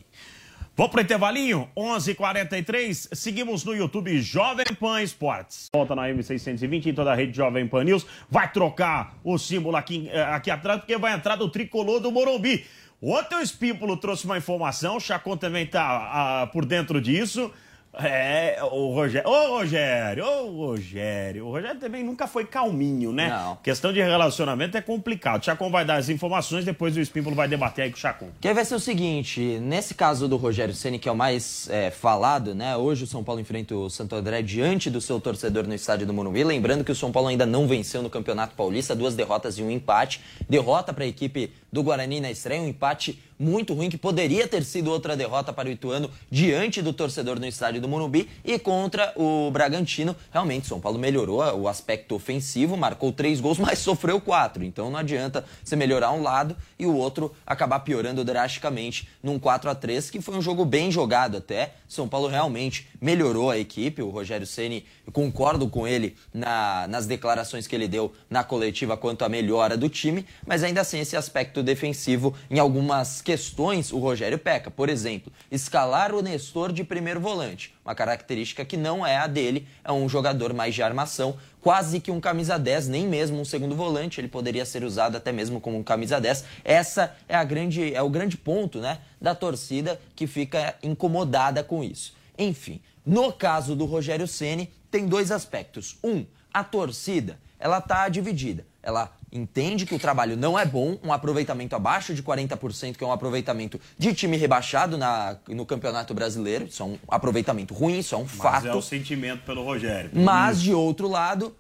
Vamos 0.79 0.93
pro 0.93 1.01
intervalinho? 1.01 1.69
11:43. 1.77 2.07
h 2.07 2.15
43 2.15 3.09
Seguimos 3.13 3.65
no 3.65 3.75
YouTube 3.75 4.17
Jovem 4.21 4.65
Pan 4.79 5.03
Esportes. 5.03 5.67
Volta 5.75 5.93
na 5.97 6.03
M620 6.03 6.87
em 6.87 6.95
toda 6.95 7.11
a 7.11 7.17
rede 7.17 7.37
Jovem 7.37 7.67
Pan 7.67 7.83
News. 7.83 8.07
Vai 8.31 8.49
trocar 8.53 9.19
o 9.25 9.37
símbolo 9.39 9.77
aqui, 9.77 10.09
eh, 10.09 10.23
aqui 10.23 10.53
atrás, 10.53 10.79
porque 10.79 10.97
vai 10.97 11.15
entrar 11.15 11.35
do 11.35 11.49
tricolor 11.49 11.99
do 11.99 12.13
Morumbi. 12.13 12.65
Outro 13.01 13.41
Espípulo 13.41 13.97
trouxe 13.97 14.25
uma 14.25 14.39
informação, 14.39 14.99
o 14.99 15.01
Chacon 15.01 15.37
também 15.37 15.67
tá 15.67 16.45
uh, 16.45 16.53
por 16.53 16.65
dentro 16.65 17.01
disso. 17.01 17.53
É, 17.95 18.59
o 18.71 18.93
Rogério. 18.93 19.29
Ô, 19.29 19.59
Rogério, 19.59 20.25
ô, 20.25 20.67
Rogério. 20.67 21.47
O 21.47 21.51
Rogério 21.51 21.81
também 21.81 22.05
nunca 22.05 22.27
foi 22.27 22.45
calminho, 22.45 23.13
né? 23.13 23.29
Não. 23.29 23.57
Questão 23.57 23.93
de 23.93 24.01
relacionamento 24.01 24.77
é 24.77 24.81
complicado. 24.81 25.43
O 25.43 25.45
Chacon 25.45 25.71
vai 25.71 25.85
dar 25.85 25.97
as 25.97 26.09
informações, 26.09 26.65
depois 26.65 26.97
o 26.97 27.01
Espímpolo 27.01 27.35
vai 27.35 27.49
debater 27.49 27.85
aí 27.85 27.91
com 27.91 27.97
o 27.97 28.01
Chacon. 28.01 28.29
Que 28.41 28.53
vai 28.53 28.65
ser 28.65 28.75
o 28.75 28.81
seguinte: 28.81 29.41
nesse 29.61 29.95
caso 29.95 30.29
do 30.29 30.37
Rogério 30.37 30.75
Ceni 30.75 30.99
que 30.99 31.09
é 31.09 31.13
o 31.13 31.17
mais 31.17 31.69
é, 31.71 31.91
falado, 31.91 32.55
né? 32.55 32.77
Hoje 32.77 33.05
o 33.05 33.07
São 33.07 33.25
Paulo 33.25 33.41
enfrenta 33.41 33.75
o 33.75 33.91
Santo 33.91 34.15
André 34.15 34.43
diante 34.43 34.91
do 34.91 35.01
seu 35.01 35.21
torcedor 35.21 35.67
no 35.67 35.75
estádio 35.75 36.07
do 36.07 36.13
Morumbi. 36.13 36.45
Lembrando 36.45 36.85
que 36.85 36.93
o 36.93 36.97
São 36.97 37.11
Paulo 37.11 37.29
ainda 37.29 37.47
não 37.47 37.67
venceu 37.67 38.03
no 38.03 38.11
Campeonato 38.11 38.55
Paulista, 38.55 38.95
duas 38.95 39.15
derrotas 39.15 39.59
e 39.59 39.63
um 39.63 39.71
empate. 39.71 40.21
Derrota 40.49 40.93
para 40.93 41.05
a 41.05 41.09
equipe 41.09 41.53
do 41.73 41.83
Guarani 41.83 42.21
na 42.21 42.31
estreia, 42.31 42.63
um 42.63 42.69
empate 42.69 43.19
muito 43.39 43.75
ruim, 43.75 43.89
que 43.89 43.99
poderia 43.99 44.49
ter 44.49 44.65
sido 44.65 44.91
outra 44.91 45.17
derrota 45.17 45.53
para 45.53 45.69
o 45.69 45.73
Ituano 45.73 46.11
diante 46.31 46.83
do 46.83 46.93
torcedor 46.93 47.39
no 47.39 47.47
estádio 47.47 47.81
do 47.81 47.89
Morumbi 47.89 48.29
e 48.45 48.59
contra 48.59 49.13
o 49.17 49.51
Bragantino. 49.51 50.17
Realmente, 50.33 50.67
São 50.67 50.81
Paulo 50.81 50.99
melhorou 50.99 51.39
o 51.59 51.69
aspecto 51.69 52.15
ofensivo, 52.15 52.77
marcou 52.77 53.13
três 53.13 53.41
gols, 53.41 53.59
mas 53.61 53.79
sofreu 53.79 54.21
quatro. 54.21 54.65
Então 54.65 54.91
não 54.91 54.99
adianta 54.99 55.45
você 55.63 55.77
melhorar 55.77 56.13
um 56.13 56.23
lado 56.23 56.57
e 56.79 56.87
o 56.87 56.95
outro 56.95 57.33
acabar 57.47 57.81
piorando 57.81 58.25
drasticamente 58.25 59.09
num 59.23 59.39
4 59.39 59.71
a 59.71 59.75
3 59.75 60.11
que 60.11 60.21
foi 60.21 60.37
um 60.37 60.43
jogo 60.43 60.65
bem 60.65 60.91
jogado 60.91 61.37
até. 61.37 61.75
São 61.89 62.09
Paulo 62.09 62.29
realmente 62.29 62.89
melhorou 63.01 63.51
a 63.51 63.59
equipe. 63.59 64.03
O 64.03 64.11
Rogério 64.11 64.47
Ceni, 64.47 64.85
concordo 65.13 65.69
com 65.69 65.87
ele 65.87 66.17
na, 66.33 66.87
nas 66.89 67.07
declarações 67.07 67.67
que 67.67 67.75
ele 67.75 67.89
deu 67.89 68.13
na 68.29 68.45
coletiva 68.45 68.97
quanto 68.97 69.25
à 69.25 69.29
melhora 69.29 69.77
do 69.77 69.89
time, 69.89 70.27
mas 70.47 70.63
ainda 70.63 70.81
assim 70.81 70.99
esse 70.99 71.17
aspecto 71.17 71.63
defensivo 71.63 72.35
em 72.51 72.59
algumas 72.59 73.21
questões 73.29 73.93
o 73.93 73.99
Rogério 73.99 74.39
peca. 74.39 74.71
Por 74.71 74.89
exemplo, 74.89 75.31
escalar 75.51 76.15
o 76.15 76.23
Nestor 76.23 76.73
de 76.73 76.83
primeiro 76.83 77.21
volante, 77.21 77.75
uma 77.85 77.95
característica 77.95 78.65
que 78.65 78.75
não 78.75 79.07
é 79.07 79.19
a 79.19 79.27
dele, 79.27 79.69
é 79.85 79.93
um 79.93 80.09
jogador 80.09 80.55
mais 80.55 80.75
de 80.75 80.83
armação, 80.83 81.37
quase 81.61 82.01
que 82.01 82.11
um 82.11 82.23
camisa 82.23 82.59
10, 82.59 82.89
nem 82.89 83.07
mesmo 83.07 83.39
um 83.39 83.45
segundo 83.45 83.77
volante, 83.77 84.19
ele 84.19 84.29
poderia 84.29 84.65
ser 84.65 84.83
usado 84.83 85.15
até 85.15 85.31
mesmo 85.31 85.61
como 85.61 85.77
um 85.77 85.83
camisa 85.83 86.19
10. 86.19 86.43
Essa 86.65 87.15
é 87.29 87.37
a 87.37 87.45
grande 87.45 87.95
é 87.95 88.01
o 88.01 88.09
grande 88.09 88.39
ponto, 88.39 88.81
né, 88.81 88.99
da 89.21 89.35
torcida 89.35 90.01
que 90.17 90.27
fica 90.27 90.75
incomodada 90.83 91.63
com 91.63 91.85
isso. 91.85 92.15
Enfim, 92.39 92.81
no 93.05 93.31
caso 93.31 93.77
do 93.77 93.85
Rogério 93.85 94.27
Ceni, 94.27 94.73
tem 94.91 95.07
dois 95.07 95.31
aspectos. 95.31 95.99
Um, 96.03 96.25
a 96.51 96.65
torcida, 96.65 97.39
ela 97.59 97.79
tá 97.79 98.09
dividida. 98.09 98.65
Ela 98.83 99.13
entende 99.31 99.85
que 99.85 99.95
o 99.95 99.99
trabalho 99.99 100.37
não 100.37 100.59
é 100.59 100.65
bom, 100.65 100.99
um 101.03 101.13
aproveitamento 101.13 101.77
abaixo 101.77 102.15
de 102.15 102.23
40%, 102.23 102.97
que 102.97 103.05
é 103.05 103.07
um 103.07 103.13
aproveitamento 103.13 103.79
de 103.99 104.15
time 104.15 104.37
rebaixado 104.37 104.97
na, 104.97 105.37
no 105.49 105.67
Campeonato 105.67 106.15
Brasileiro. 106.15 106.65
Isso 106.67 106.83
é 106.83 106.87
um 106.87 106.99
aproveitamento 107.09 107.75
ruim, 107.75 107.99
isso 107.99 108.15
é 108.15 108.19
um 108.19 108.23
Mas 108.23 108.33
fato. 108.33 108.67
é 108.69 108.75
o 108.75 108.81
sentimento 108.83 109.43
pelo 109.45 109.63
Rogério. 109.65 110.11
pelo 110.11 110.25
Mas, 110.25 110.57
Luiz. 110.57 110.63
de 110.63 110.73
outro 110.75 111.09
lado, 111.09 111.55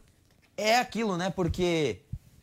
é 0.56 0.78
aquilo, 0.78 1.16
né? 1.16 1.30
Porque 1.30 1.98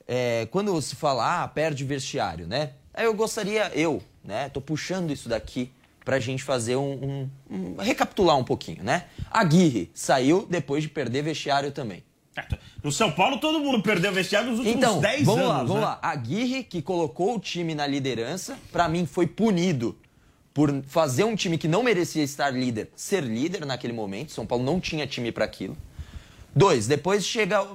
é, 0.08 0.48
quando 0.51 0.79
se 0.82 0.96
fala, 0.96 1.44
ah, 1.44 1.48
perde 1.48 1.84
vestiário, 1.84 2.48
né? 2.48 2.72
Aí 2.94 3.05
eu 3.05 3.13
gostaria, 3.13 3.72
eu, 3.74 4.01
né? 4.24 4.48
Tô 4.50 4.62
puxando 4.62 5.12
isso 5.12 5.27
daqui 5.27 5.72
pra 6.05 6.20
gente 6.20 6.44
fazer 6.44 6.75
um, 6.75 7.29
um- 7.50 7.55
um- 7.55 7.75
recapitular 7.82 8.38
um 8.38 8.44
pouquinho, 8.44 8.84
né? 8.84 9.05
Aguirre 9.32 9.89
saiu 9.94 10.46
depois 10.48 10.84
de 10.84 10.89
perder 10.89 11.24
vestiário 11.24 11.72
também. 11.72 12.03
No 12.86 12.92
São 12.92 13.12
Paulo, 13.12 13.39
todo 13.39 13.60
mundo 13.60 13.82
perdeu 13.82 14.12
o 14.12 14.13
vestiário 14.13 14.51
nos 14.51 14.60
últimos 14.60 14.77
Então, 14.77 15.00
10 15.00 15.25
vamos 15.25 15.42
anos. 15.42 15.50
lá, 15.51 15.58
vamos 15.63 15.75
né? 15.77 15.82
lá. 15.82 16.00
Aguirre, 16.04 16.63
que 16.63 16.84
colocou 16.84 17.36
o 17.36 17.39
time 17.39 17.74
na 17.74 17.88
liderança, 17.88 18.60
pra 18.71 18.88
mim 18.88 19.08
foi 19.08 19.26
punido 19.26 19.98
por 20.54 20.71
fazer 20.88 21.24
um 21.24 21.36
time 21.36 21.58
que 21.58 21.67
não 21.67 21.82
merecia 21.82 22.21
estar 22.21 22.52
líder, 22.52 22.91
ser 22.95 23.24
líder 23.24 23.65
naquele 23.65 23.91
momento. 23.91 24.32
São 24.32 24.45
Paulo 24.45 24.63
não 24.63 24.80
tinha 24.80 25.08
time 25.08 25.32
pra 25.32 25.45
aquilo. 25.45 25.76
Dois, 26.56 26.86
depois 26.86 27.26
chega. 27.26 27.67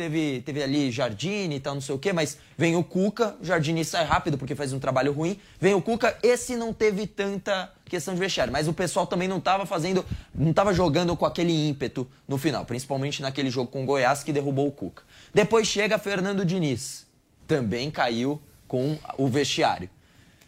Teve, 0.00 0.40
teve 0.40 0.62
ali 0.62 0.90
Jardine 0.90 1.56
e 1.56 1.60
tal, 1.60 1.74
não 1.74 1.82
sei 1.82 1.94
o 1.94 1.98
quê, 1.98 2.10
mas 2.10 2.38
vem 2.56 2.74
o 2.74 2.82
Cuca, 2.82 3.36
o 3.38 3.44
Jardine 3.44 3.84
sai 3.84 4.02
rápido 4.02 4.38
porque 4.38 4.54
faz 4.54 4.72
um 4.72 4.78
trabalho 4.78 5.12
ruim. 5.12 5.38
Vem 5.60 5.74
o 5.74 5.82
Cuca, 5.82 6.16
esse 6.22 6.56
não 6.56 6.72
teve 6.72 7.06
tanta 7.06 7.70
questão 7.84 8.14
de 8.14 8.20
vestiário, 8.20 8.50
mas 8.50 8.66
o 8.66 8.72
pessoal 8.72 9.06
também 9.06 9.28
não 9.28 9.38
tava 9.38 9.66
fazendo, 9.66 10.02
não 10.34 10.54
tava 10.54 10.72
jogando 10.72 11.14
com 11.14 11.26
aquele 11.26 11.52
ímpeto 11.68 12.08
no 12.26 12.38
final, 12.38 12.64
principalmente 12.64 13.20
naquele 13.20 13.50
jogo 13.50 13.70
com 13.70 13.82
o 13.82 13.84
Goiás 13.84 14.24
que 14.24 14.32
derrubou 14.32 14.68
o 14.68 14.72
Cuca. 14.72 15.02
Depois 15.34 15.68
chega 15.68 15.98
Fernando 15.98 16.46
Diniz, 16.46 17.06
também 17.46 17.90
caiu 17.90 18.40
com 18.66 18.96
o 19.18 19.28
vestiário. 19.28 19.90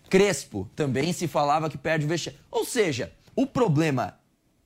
Crespo 0.08 0.66
também 0.74 1.12
se 1.12 1.28
falava 1.28 1.68
que 1.68 1.76
perde 1.76 2.06
o 2.06 2.08
vestiário. 2.08 2.40
Ou 2.50 2.64
seja, 2.64 3.12
o 3.36 3.46
problema 3.46 4.14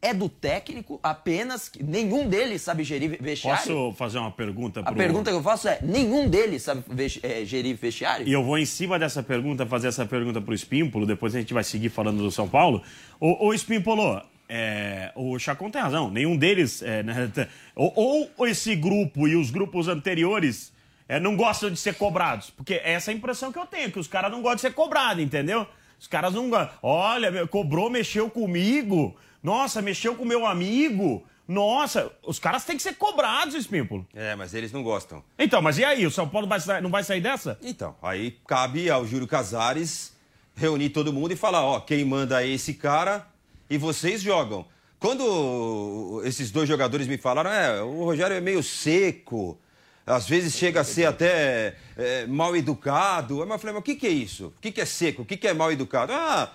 é 0.00 0.12
do 0.12 0.28
técnico 0.28 1.00
apenas, 1.02 1.68
que 1.68 1.82
nenhum 1.82 2.28
deles 2.28 2.62
sabe 2.62 2.84
gerir 2.84 3.18
vestiário. 3.20 3.66
Posso 3.66 3.92
fazer 3.96 4.18
uma 4.18 4.30
pergunta 4.30 4.80
A 4.80 4.84
pro... 4.84 4.94
pergunta 4.94 5.30
que 5.30 5.36
eu 5.36 5.42
faço 5.42 5.68
é: 5.68 5.78
nenhum 5.82 6.28
deles 6.28 6.62
sabe 6.62 6.82
eh, 7.22 7.44
gerir 7.44 7.76
vestiário? 7.76 8.26
E 8.26 8.32
eu 8.32 8.44
vou 8.44 8.58
em 8.58 8.66
cima 8.66 8.98
dessa 8.98 9.22
pergunta 9.22 9.66
fazer 9.66 9.88
essa 9.88 10.06
pergunta 10.06 10.40
pro 10.40 10.54
Espímpolo, 10.54 11.06
depois 11.06 11.34
a 11.34 11.38
gente 11.38 11.52
vai 11.52 11.64
seguir 11.64 11.88
falando 11.88 12.22
do 12.22 12.30
São 12.30 12.48
Paulo. 12.48 12.82
Ô, 13.18 13.46
ô 13.46 13.54
Espímpolo, 13.54 14.20
é, 14.48 15.12
o 15.16 15.38
Chacon 15.38 15.70
tem 15.70 15.80
razão, 15.80 16.10
nenhum 16.10 16.36
deles. 16.36 16.82
é, 16.82 17.02
né, 17.02 17.30
ou, 17.74 18.30
ou 18.36 18.46
esse 18.46 18.76
grupo 18.76 19.26
e 19.26 19.34
os 19.34 19.50
grupos 19.50 19.88
anteriores 19.88 20.72
é, 21.08 21.18
não 21.18 21.36
gostam 21.36 21.70
de 21.70 21.78
ser 21.78 21.94
cobrados. 21.94 22.50
Porque 22.50 22.80
essa 22.84 23.10
é 23.10 23.14
a 23.14 23.16
impressão 23.16 23.52
que 23.52 23.58
eu 23.58 23.66
tenho, 23.66 23.90
que 23.90 23.98
os 23.98 24.08
caras 24.08 24.30
não 24.30 24.42
gostam 24.42 24.56
de 24.56 24.60
ser 24.62 24.72
cobrados, 24.74 25.22
entendeu? 25.22 25.66
Os 25.98 26.06
caras 26.06 26.34
não 26.34 26.48
gostam. 26.50 26.76
Olha, 26.82 27.46
cobrou, 27.46 27.88
mexeu 27.90 28.28
comigo. 28.30 29.16
Nossa, 29.42 29.80
mexeu 29.82 30.14
com 30.14 30.24
meu 30.24 30.46
amigo. 30.46 31.24
Nossa, 31.48 32.10
os 32.26 32.38
caras 32.40 32.64
têm 32.64 32.76
que 32.76 32.82
ser 32.82 32.94
cobrados, 32.94 33.54
Espímpolo. 33.54 34.06
É, 34.12 34.34
mas 34.34 34.52
eles 34.52 34.72
não 34.72 34.82
gostam. 34.82 35.22
Então, 35.38 35.62
mas 35.62 35.78
e 35.78 35.84
aí? 35.84 36.04
O 36.04 36.10
São 36.10 36.28
Paulo 36.28 36.46
vai 36.46 36.58
sa- 36.60 36.80
não 36.80 36.90
vai 36.90 37.04
sair 37.04 37.20
dessa? 37.20 37.56
Então, 37.62 37.94
aí 38.02 38.36
cabe 38.46 38.90
ao 38.90 39.06
Júlio 39.06 39.28
Casares 39.28 40.12
reunir 40.56 40.90
todo 40.90 41.12
mundo 41.12 41.32
e 41.32 41.36
falar, 41.36 41.62
ó, 41.62 41.78
quem 41.80 42.04
manda 42.04 42.42
é 42.42 42.48
esse 42.48 42.74
cara 42.74 43.26
e 43.70 43.78
vocês 43.78 44.22
jogam. 44.22 44.66
Quando 44.98 46.22
esses 46.24 46.50
dois 46.50 46.68
jogadores 46.68 47.06
me 47.06 47.16
falaram, 47.18 47.50
é, 47.50 47.80
o 47.82 48.04
Rogério 48.04 48.36
é 48.36 48.40
meio 48.40 48.62
seco, 48.62 49.58
às 50.06 50.28
vezes 50.28 50.54
chega 50.54 50.80
a 50.80 50.84
ser 50.84 51.06
até 51.06 51.74
é, 51.96 52.26
mal 52.26 52.56
educado. 52.56 53.42
Aí 53.42 53.48
eu 53.48 53.58
falei, 53.58 53.74
mas 53.74 53.80
o 53.80 53.82
que, 53.82 53.96
que 53.96 54.06
é 54.06 54.10
isso? 54.10 54.46
O 54.56 54.60
que, 54.60 54.70
que 54.70 54.80
é 54.80 54.84
seco? 54.84 55.22
O 55.22 55.24
que, 55.24 55.36
que 55.36 55.48
é 55.48 55.52
mal 55.52 55.72
educado? 55.72 56.12
Ah, 56.12 56.52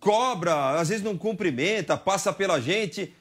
cobra, 0.00 0.78
às 0.80 0.88
vezes 0.88 1.04
não 1.04 1.16
cumprimenta, 1.16 1.96
passa 1.96 2.32
pela 2.32 2.60
gente. 2.60 3.14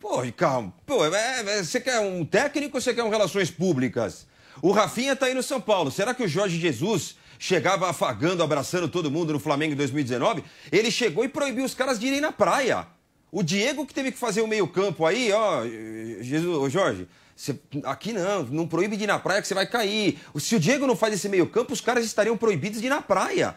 Pô, 0.00 0.22
calma. 0.34 0.72
Pô, 0.86 1.04
é- 1.04 1.58
é- 1.58 1.62
você 1.62 1.78
quer 1.78 2.00
um 2.00 2.24
técnico 2.24 2.78
ou 2.78 2.80
você 2.80 2.94
quer 2.94 3.04
um 3.04 3.10
relações 3.10 3.50
públicas? 3.50 4.26
O 4.62 4.72
Rafinha 4.72 5.14
tá 5.14 5.26
aí 5.26 5.34
no 5.34 5.42
São 5.42 5.60
Paulo. 5.60 5.90
Será 5.90 6.14
que 6.14 6.22
o 6.22 6.28
Jorge 6.28 6.58
Jesus 6.58 7.16
chegava 7.38 7.88
afagando, 7.88 8.42
abraçando 8.42 8.88
todo 8.88 9.10
mundo 9.10 9.32
no 9.34 9.38
Flamengo 9.38 9.74
em 9.74 9.76
2019? 9.76 10.42
Ele 10.72 10.90
chegou 10.90 11.22
e 11.22 11.28
proibiu 11.28 11.64
os 11.66 11.74
caras 11.74 11.98
de 11.98 12.06
irem 12.06 12.20
na 12.20 12.32
praia. 12.32 12.86
O 13.30 13.42
Diego 13.42 13.86
que 13.86 13.94
teve 13.94 14.10
que 14.10 14.18
fazer 14.18 14.40
o 14.40 14.48
meio-campo 14.48 15.04
aí, 15.06 15.30
ó, 15.32 15.64
Jesus, 16.20 16.72
Jorge, 16.72 17.06
você- 17.40 17.58
aqui 17.84 18.12
não, 18.12 18.42
não 18.44 18.66
proíbe 18.68 18.96
de 18.96 19.04
ir 19.04 19.06
na 19.06 19.18
praia 19.18 19.40
que 19.40 19.48
você 19.48 19.54
vai 19.54 19.66
cair. 19.66 20.18
Se 20.38 20.54
o 20.56 20.60
Diego 20.60 20.86
não 20.86 20.94
faz 20.94 21.14
esse 21.14 21.28
meio-campo, 21.28 21.72
os 21.72 21.80
caras 21.80 22.04
estariam 22.04 22.36
proibidos 22.36 22.80
de 22.80 22.86
ir 22.86 22.90
na 22.90 23.00
praia. 23.00 23.56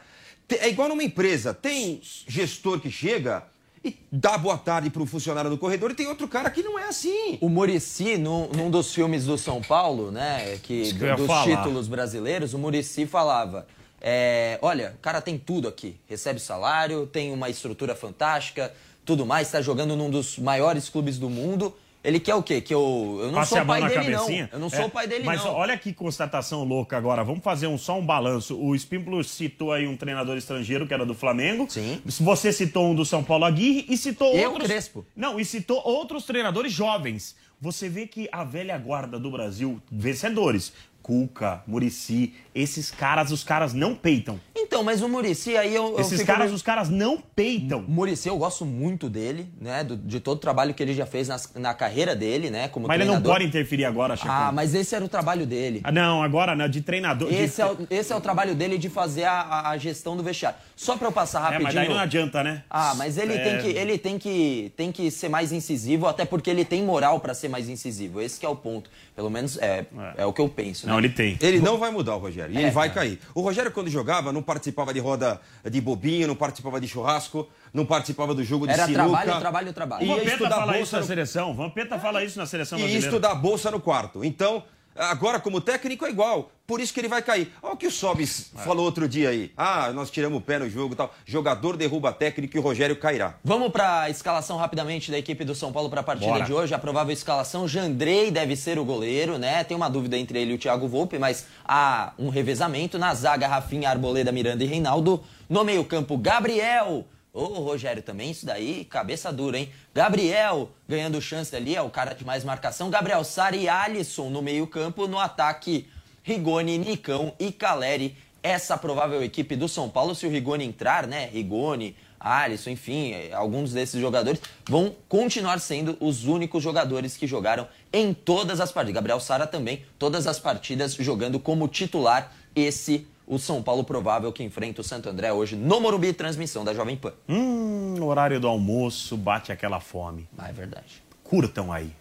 É 0.50 0.70
igual 0.70 0.88
numa 0.88 1.04
empresa. 1.04 1.54
Tem 1.54 2.00
gestor 2.28 2.80
que 2.80 2.90
chega 2.90 3.44
e 3.84 3.98
dá 4.12 4.38
boa 4.38 4.58
tarde 4.58 4.90
para 4.90 5.02
um 5.02 5.06
funcionário 5.06 5.50
do 5.50 5.58
corredor 5.58 5.92
e 5.92 5.96
tem 5.96 6.08
outro 6.08 6.28
cara 6.28 6.50
que 6.50 6.64
não 6.64 6.80
é 6.80 6.88
assim. 6.88 7.38
O 7.42 7.50
Murici, 7.50 8.18
num, 8.18 8.48
num 8.48 8.72
dos 8.72 8.94
filmes 8.94 9.26
do 9.26 9.38
São 9.38 9.62
Paulo, 9.62 10.12
né, 10.12 10.58
que, 10.64 10.94
que 10.94 11.14
dos 11.16 11.28
falar. 11.28 11.44
títulos 11.44 11.88
brasileiros, 11.90 12.54
o 12.54 12.58
Murici 12.60 13.06
falava: 13.06 13.68
é, 14.02 14.58
olha, 14.62 14.94
o 14.98 15.02
cara 15.02 15.20
tem 15.22 15.38
tudo 15.38 15.68
aqui, 15.68 15.98
recebe 16.08 16.40
salário, 16.40 17.06
tem 17.08 17.34
uma 17.34 17.50
estrutura 17.50 17.94
fantástica, 17.96 18.74
tudo 19.04 19.26
mais, 19.26 19.48
está 19.48 19.62
jogando 19.62 19.96
num 19.98 20.10
dos 20.10 20.38
maiores 20.40 20.88
clubes 20.88 21.18
do 21.18 21.30
mundo. 21.30 21.76
Ele 22.04 22.20
quer 22.20 22.36
o 22.36 22.44
quê? 22.44 22.60
Que 22.60 22.74
eu, 22.74 23.18
eu 23.22 23.28
não 23.28 23.36
Passe 23.36 23.52
sou 23.52 23.62
o 23.62 23.66
pai 23.66 23.82
dele, 23.88 24.10
não. 24.10 24.20
cabecinha. 24.20 24.50
Eu 24.52 24.60
não 24.60 24.68
É, 24.68 24.70
sou 24.72 24.86
o 24.86 24.90
pai 24.90 25.08
dele, 25.08 25.24
mas 25.24 25.44
não. 25.44 25.54
olha 25.54 25.78
que 25.78 25.94
constatação 25.94 26.64
louca 26.66 26.98
agora. 26.98 27.24
Vamos 27.24 27.44
fazer 27.44 27.68
um, 27.68 27.78
só 27.78 27.98
um 27.98 28.06
balanço. 28.06 28.60
O 28.60 28.76
Espímpolo 28.76 29.24
citou 29.24 29.72
aí 29.72 29.88
um 29.88 29.96
treinador 29.96 30.36
estrangeiro 30.38 30.86
que 30.86 30.94
era 30.94 31.06
do 31.06 31.14
Flamengo. 31.14 31.66
Sim. 31.70 32.02
Você 32.06 32.52
citou 32.52 32.90
um 32.92 32.96
do 32.96 33.06
São 33.06 33.24
Paulo 33.24 33.46
Aguirre 33.46 33.86
e 33.88 33.96
citou 33.96 34.34
Eu, 34.36 34.52
outros... 34.52 34.68
Crespo. 34.70 35.06
Não, 35.16 35.40
e 35.40 35.46
citou 35.46 35.82
outros 35.86 36.26
treinadores 36.26 36.74
jovens. 36.74 37.36
Você 37.62 37.88
vê 37.88 38.06
que 38.06 38.28
a 38.30 38.44
velha 38.44 38.78
guarda 38.78 39.18
do 39.18 39.32
Brasil, 39.32 39.82
vencedores, 39.90 40.74
Cuca, 41.04 41.62
Murici, 41.68 42.34
esses 42.56 42.90
caras, 42.90 43.30
os 43.30 43.44
caras 43.44 43.74
não 43.74 43.94
peitam. 43.94 44.40
Então, 44.56 44.82
mas 44.84 45.02
o 45.02 45.10
Murici 45.10 45.58
aí 45.58 45.76
eu. 45.76 45.92
eu 45.96 46.00
Esses 46.00 46.22
fico 46.22 46.32
caras, 46.32 46.52
os 46.54 46.62
caras 46.62 46.90
não 46.90 47.18
peitam. 47.36 47.84
Murici, 47.86 48.30
eu 48.30 48.38
gosto 48.38 48.66
muito 48.66 49.10
dele, 49.10 49.50
né? 49.60 49.84
do- 49.84 49.98
de 49.98 50.22
todo 50.22 50.38
o 50.38 50.40
trabalho 50.40 50.74
que 50.74 50.82
ele 50.82 50.94
já 50.94 51.06
fez 51.06 51.28
nas- 51.28 51.52
na 51.56 51.74
carreira 51.74 52.16
dele, 52.16 52.50
né? 52.50 52.70
Como 52.70 52.88
Mas 52.88 52.96
ele 52.96 53.04
não 53.04 53.16
treinador. 53.16 53.34
pode 53.34 53.46
interferir 53.46 53.84
agora, 53.84 54.16
Chacon. 54.16 54.32
Ah, 54.32 54.52
mas 54.54 54.74
esse 54.74 54.96
era 54.96 55.04
o 55.04 55.10
trabalho 55.10 55.46
dele. 55.46 55.82
Ah, 55.84 55.92
não, 55.92 56.24
agora 56.24 56.56
não, 56.56 56.70
de 56.70 56.80
treinador. 56.82 57.28
de- 57.30 57.36
Esse 57.36 57.62
é, 57.62 57.66
o, 57.66 57.78
esse 57.90 58.14
é 58.14 58.16
o 58.16 58.22
trabalho 58.22 58.56
dele 58.56 58.78
de 58.78 58.88
fazer 58.90 59.26
a, 59.26 59.70
a- 59.72 59.78
gestão 59.78 60.16
do 60.16 60.24
vestiário. 60.24 60.58
Só 60.76 60.96
pra 60.96 61.10
eu 61.10 61.12
passar 61.12 61.40
É, 61.40 61.44
rapidinho. 61.44 61.64
mas 61.66 61.76
daí 61.76 61.90
não 61.90 62.00
adianta, 62.00 62.42
né? 62.44 62.64
Ah, 62.70 62.94
mas 62.96 63.18
ele, 63.18 63.34
É. 63.34 63.44
tem, 63.44 63.58
que, 63.62 63.78
ele 63.78 63.98
tem, 63.98 64.18
que, 64.18 64.72
tem 64.78 64.92
que 64.92 65.12
ser 65.12 65.28
mais 65.28 65.52
incisivo, 65.52 66.08
até 66.08 66.24
porque 66.24 66.50
ele 66.50 66.64
tem 66.64 66.82
moral 66.82 67.20
pra 67.20 67.34
ser 67.34 67.50
mais 67.50 67.68
incisivo. 67.68 68.22
Esse 68.22 68.40
que 68.40 68.46
é 68.46 68.50
o 68.50 68.56
ponto. 68.56 68.90
Pelo 69.16 69.30
menos 69.30 69.58
é, 69.58 69.86
é. 70.18 70.26
o 70.26 70.32
que 70.32 70.40
eu 70.42 70.48
penso. 70.48 70.88
né? 70.88 70.93
Não, 70.94 71.00
ele 71.00 71.10
tem. 71.10 71.38
Ele 71.42 71.60
não 71.60 71.78
vai 71.78 71.90
mudar 71.92 72.16
o 72.16 72.20
Rogério. 72.20 72.54
E 72.54 72.58
ele 72.58 72.68
É, 72.68 72.72
vai 72.72 72.94
cair. 72.94 73.20
O 73.34 73.42
Rogério, 73.42 73.72
quando 73.72 73.90
jogava, 73.90 74.32
não 74.32 74.42
participava 74.44 74.94
de 74.94 75.00
roda 75.00 75.42
de 75.70 75.82
bobinho, 75.82 76.28
não 76.28 76.36
participava 76.36 76.80
de 76.80 76.88
churrasco, 76.88 77.48
não 77.74 77.86
participava 77.86 78.34
do 78.36 78.44
jogo 78.44 78.68
de 78.68 78.74
Era 78.74 78.86
sinuca. 78.86 79.04
trabalho, 79.04 79.40
trabalho, 79.40 79.74
trabalho. 79.74 80.04
O 80.04 80.08
Ia 80.08 80.16
Vampeta 80.18 80.50
fala 80.50 80.66
isso 80.72 80.78
bolsa 80.78 80.98
na 81.00 81.04
seleção. 81.04 81.54
Vampeta 81.56 82.00
fala 82.00 82.24
isso 82.24 82.38
na 82.40 82.46
seleção 82.46 82.78
e 82.78 82.82
brasileira. 82.82 83.08
estudar 83.08 83.36
bolsa 83.36 83.72
no 83.72 83.80
quarto. 83.80 84.24
Então, 84.24 84.64
agora 84.96 85.40
como 85.40 85.60
técnico 85.62 86.06
é 86.06 86.10
igual. 86.10 86.52
Por 86.66 86.80
isso 86.80 86.94
que 86.94 87.02
ele 87.02 87.10
vai 87.10 87.22
cair. 87.22 87.52
Olha 87.62 87.74
o 87.74 87.78
que 87.78 87.88
o 87.88 87.92
Sobis 87.92 88.50
É. 88.58 88.62
falou 88.64 88.86
outro 88.86 89.08
dia 89.08 89.30
aí. 89.30 89.52
Ah, 89.58 89.92
nós 89.94 90.10
tiramos 90.10 90.38
o 90.38 90.42
pé 90.42 90.60
no 90.60 90.70
jogo 90.70 90.94
e 90.94 90.96
tal. 90.98 91.14
Jogador 91.26 91.76
derruba 91.76 92.14
técnico 92.14 92.56
e 92.56 92.60
o 92.60 92.64
Rogério 92.64 92.96
cairá. 92.96 93.36
Vamos 93.44 93.70
para 93.70 94.02
a 94.04 94.10
escalação 94.10 94.56
rapidamente 94.58 95.12
da 95.12 95.18
equipe 95.18 95.44
do 95.44 95.54
São 95.54 95.74
Paulo 95.74 95.90
para 95.90 96.00
a 96.00 96.04
partida 96.04 96.32
Bora. 96.32 96.46
de 96.46 96.54
hoje. 96.54 96.74
A 96.74 96.80
provável 96.80 97.12
escalação: 97.14 97.68
Jandrei 97.68 98.32
deve 98.32 98.56
ser 98.56 98.80
o 98.80 98.86
goleiro, 98.86 99.38
né? 99.38 99.64
Tem 99.66 99.76
uma 99.76 99.90
dúvida 99.90 100.18
entre 100.18 100.40
ele 100.40 100.52
e 100.52 100.56
o 100.56 100.58
Thiago 100.58 100.88
Volpe, 100.88 101.20
mas 101.20 101.46
há 101.66 102.14
um 102.18 102.30
revezamento. 102.30 102.98
Na 102.98 103.14
zaga, 103.14 103.46
Rafinha, 103.48 103.90
Arboleda, 103.90 104.32
Miranda 104.32 104.64
e 104.64 104.68
Reinaldo. 104.68 105.22
No 105.50 105.66
meio-campo, 105.66 106.18
Gabriel. 106.18 107.06
Ô, 107.36 107.46
Rogério, 107.46 108.04
também 108.04 108.30
isso 108.30 108.46
daí, 108.46 108.86
cabeça 108.86 109.34
dura, 109.34 109.58
hein? 109.58 109.72
Gabriel 109.92 110.70
ganhando 110.88 111.20
chance 111.20 111.56
ali, 111.56 111.76
é 111.76 111.82
o 111.82 111.90
cara 111.90 112.14
de 112.14 112.24
mais 112.24 112.44
marcação. 112.44 112.92
Gabriel 112.92 113.24
Sara 113.24 113.56
e 113.56 113.68
Alisson 113.68 114.30
no 114.30 114.40
meio-campo. 114.40 115.08
No 115.08 115.18
ataque, 115.18 115.88
Rigoni, 116.22 116.78
Nicão 116.78 117.34
e 117.40 117.52
Caleri. 117.52 118.16
Essa 118.44 118.78
provável 118.78 119.24
equipe 119.24 119.56
do 119.56 119.68
São 119.68 119.90
Paulo, 119.90 120.14
se 120.14 120.28
o 120.28 120.30
Rigoni 120.30 120.64
entrar, 120.64 121.08
né? 121.08 121.28
Rigoni, 121.34 121.96
Alisson, 122.20 122.70
enfim, 122.70 123.14
eh, 123.14 123.32
alguns 123.34 123.74
desses 123.74 124.00
jogadores 124.00 124.40
vão 124.70 124.96
continuar 125.10 125.60
sendo 125.60 125.98
os 126.00 126.26
únicos 126.26 126.62
jogadores 126.62 127.18
que 127.18 127.26
jogaram 127.26 127.68
em 127.92 128.14
todas 128.14 128.62
as 128.62 128.72
partidas. 128.72 128.94
Gabriel 128.94 129.20
Sara 129.20 129.48
também, 129.48 129.84
todas 129.98 130.28
as 130.28 130.38
partidas 130.38 130.94
jogando 130.94 131.40
como 131.40 131.68
titular. 131.68 132.32
Esse, 132.56 133.08
o 133.28 133.40
São 133.40 133.62
Paulo 133.62 133.84
provável 133.84 134.32
que 134.32 134.44
enfrenta 134.44 134.82
o 134.82 134.84
Santo 134.84 135.10
André 135.10 135.32
hoje 135.32 135.56
no 135.56 135.80
Morumbi, 135.80 136.14
transmissão 136.14 136.64
da 136.64 136.74
Jovem 136.74 136.98
Pan. 136.98 137.14
Hum, 137.28 138.04
horário 138.04 138.40
do 138.40 138.48
almoço, 138.48 139.16
bate 139.18 139.52
aquela 139.52 139.80
fome. 139.80 140.28
Ah, 140.38 140.50
é 140.50 140.54
verdade. 140.54 141.04
Curtam 141.24 141.72
aí. 141.72 141.94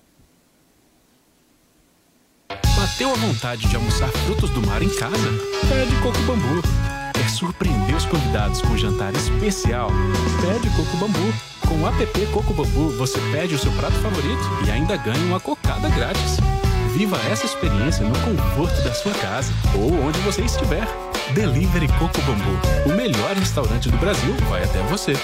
Bateu 2.76 3.10
a 3.12 3.14
vontade 3.14 3.68
de 3.68 3.76
almoçar 3.76 4.08
frutos 4.08 4.50
do 4.50 4.66
mar 4.66 4.82
em 4.82 4.88
casa? 4.96 5.28
Pede 5.68 5.94
Coco 6.02 6.18
Bambu. 6.22 6.62
Quer 7.14 7.30
surpreender 7.30 7.94
os 7.94 8.04
convidados 8.06 8.60
com 8.60 8.68
um 8.68 8.78
jantar 8.78 9.14
especial? 9.14 9.90
Pede 10.40 10.68
Coco 10.76 10.96
Bambu. 10.96 11.32
Com 11.68 11.80
o 11.80 11.86
app 11.86 12.26
Coco 12.32 12.52
Bambu, 12.52 12.90
você 12.98 13.18
pede 13.30 13.54
o 13.54 13.58
seu 13.58 13.70
prato 13.72 13.94
favorito 14.00 14.42
e 14.66 14.70
ainda 14.70 14.96
ganha 14.96 15.24
uma 15.24 15.38
cocada 15.38 15.88
grátis. 15.90 16.38
Viva 16.92 17.16
essa 17.30 17.46
experiência 17.46 18.04
no 18.04 18.14
conforto 18.18 18.82
da 18.82 18.92
sua 18.92 19.14
casa 19.14 19.52
ou 19.78 19.92
onde 20.04 20.18
você 20.20 20.42
estiver. 20.42 20.86
Delivery 21.30 21.88
Coco 21.98 22.20
Bambu. 22.22 22.90
O 22.90 22.94
melhor 22.94 23.34
restaurante 23.34 23.88
do 23.88 23.96
Brasil 23.96 24.34
vai 24.50 24.64
até 24.64 24.82
você. 24.82 25.14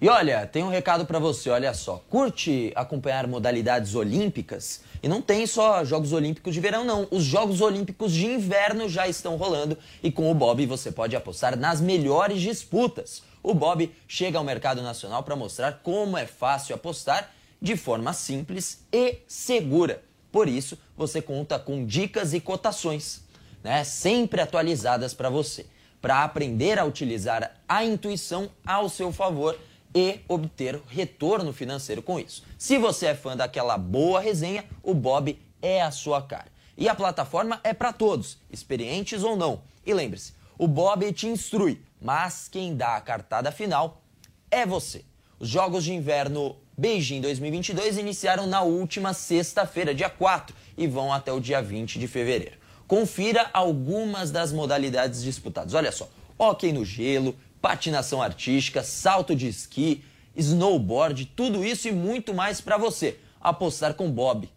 E 0.00 0.08
olha, 0.08 0.46
tem 0.46 0.62
um 0.62 0.68
recado 0.68 1.04
pra 1.04 1.18
você, 1.18 1.50
olha 1.50 1.74
só. 1.74 2.02
Curte 2.08 2.72
acompanhar 2.74 3.26
modalidades 3.26 3.94
olímpicas? 3.94 4.80
E 5.02 5.08
não 5.08 5.20
tem 5.20 5.46
só 5.46 5.84
Jogos 5.84 6.12
Olímpicos 6.12 6.54
de 6.54 6.60
verão, 6.60 6.84
não. 6.84 7.06
Os 7.10 7.24
Jogos 7.24 7.60
Olímpicos 7.60 8.12
de 8.12 8.26
inverno 8.26 8.88
já 8.88 9.08
estão 9.08 9.36
rolando 9.36 9.76
e 10.02 10.10
com 10.10 10.30
o 10.30 10.34
Bob 10.34 10.64
você 10.64 10.90
pode 10.90 11.14
apostar 11.16 11.56
nas 11.58 11.80
melhores 11.80 12.40
disputas. 12.40 13.22
O 13.42 13.52
Bob 13.52 13.94
chega 14.08 14.38
ao 14.38 14.44
mercado 14.44 14.80
nacional 14.80 15.22
para 15.22 15.36
mostrar 15.36 15.80
como 15.82 16.16
é 16.16 16.24
fácil 16.24 16.74
apostar 16.74 17.30
de 17.64 17.78
forma 17.78 18.12
simples 18.12 18.84
e 18.92 19.20
segura. 19.26 20.04
Por 20.30 20.48
isso, 20.48 20.78
você 20.94 21.22
conta 21.22 21.58
com 21.58 21.86
dicas 21.86 22.34
e 22.34 22.40
cotações, 22.40 23.22
né, 23.62 23.82
sempre 23.84 24.42
atualizadas 24.42 25.14
para 25.14 25.30
você, 25.30 25.64
para 25.98 26.22
aprender 26.22 26.78
a 26.78 26.84
utilizar 26.84 27.56
a 27.66 27.82
intuição 27.82 28.50
ao 28.66 28.90
seu 28.90 29.10
favor 29.10 29.58
e 29.94 30.20
obter 30.28 30.78
retorno 30.88 31.54
financeiro 31.54 32.02
com 32.02 32.20
isso. 32.20 32.44
Se 32.58 32.76
você 32.76 33.06
é 33.06 33.14
fã 33.14 33.34
daquela 33.34 33.78
boa 33.78 34.20
resenha, 34.20 34.66
o 34.82 34.92
Bob 34.92 35.38
é 35.62 35.80
a 35.80 35.90
sua 35.90 36.20
cara. 36.20 36.52
E 36.76 36.86
a 36.86 36.94
plataforma 36.94 37.60
é 37.64 37.72
para 37.72 37.94
todos, 37.94 38.36
experientes 38.50 39.22
ou 39.22 39.36
não. 39.36 39.62
E 39.86 39.94
lembre-se, 39.94 40.34
o 40.58 40.68
Bob 40.68 41.10
te 41.14 41.28
instrui, 41.28 41.80
mas 41.98 42.46
quem 42.46 42.76
dá 42.76 42.96
a 42.96 43.00
cartada 43.00 43.50
final 43.50 44.02
é 44.50 44.66
você. 44.66 45.02
Os 45.40 45.48
Jogos 45.48 45.82
de 45.82 45.94
Inverno 45.94 46.56
Beijing 46.76 47.20
2022 47.20 47.98
iniciaram 47.98 48.48
na 48.48 48.62
última 48.62 49.14
sexta-feira, 49.14 49.94
dia 49.94 50.10
4, 50.10 50.56
e 50.76 50.88
vão 50.88 51.12
até 51.12 51.32
o 51.32 51.38
dia 51.38 51.62
20 51.62 52.00
de 52.00 52.08
fevereiro. 52.08 52.56
Confira 52.88 53.48
algumas 53.52 54.32
das 54.32 54.52
modalidades 54.52 55.22
disputadas. 55.22 55.72
Olha 55.72 55.92
só: 55.92 56.08
hóquei 56.36 56.72
no 56.72 56.84
gelo, 56.84 57.36
patinação 57.62 58.20
artística, 58.20 58.82
salto 58.82 59.36
de 59.36 59.46
esqui, 59.46 60.02
snowboard, 60.36 61.26
tudo 61.36 61.64
isso 61.64 61.86
e 61.86 61.92
muito 61.92 62.34
mais 62.34 62.60
para 62.60 62.76
você. 62.76 63.20
Apostar 63.40 63.94
com 63.94 64.10
Bob. 64.10 64.50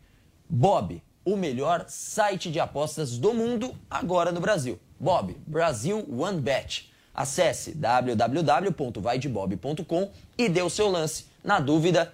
Bob, 0.50 1.04
o 1.24 1.38
melhor 1.38 1.86
site 1.88 2.50
de 2.50 2.60
apostas 2.60 3.20
do 3.20 3.32
mundo 3.34 3.76
agora 3.90 4.32
no 4.32 4.42
Brasil. 4.42 4.80
Bob, 5.00 5.38
Brasil 5.46 6.04
One 6.10 6.42
Bet. 6.42 6.92
Acesse 7.14 7.74
www.vaidebob.com 7.74 10.10
e 10.38 10.50
dê 10.50 10.62
o 10.62 10.70
seu 10.70 10.90
lance. 10.90 11.26
Na 11.48 11.62
dúvida, 11.62 12.14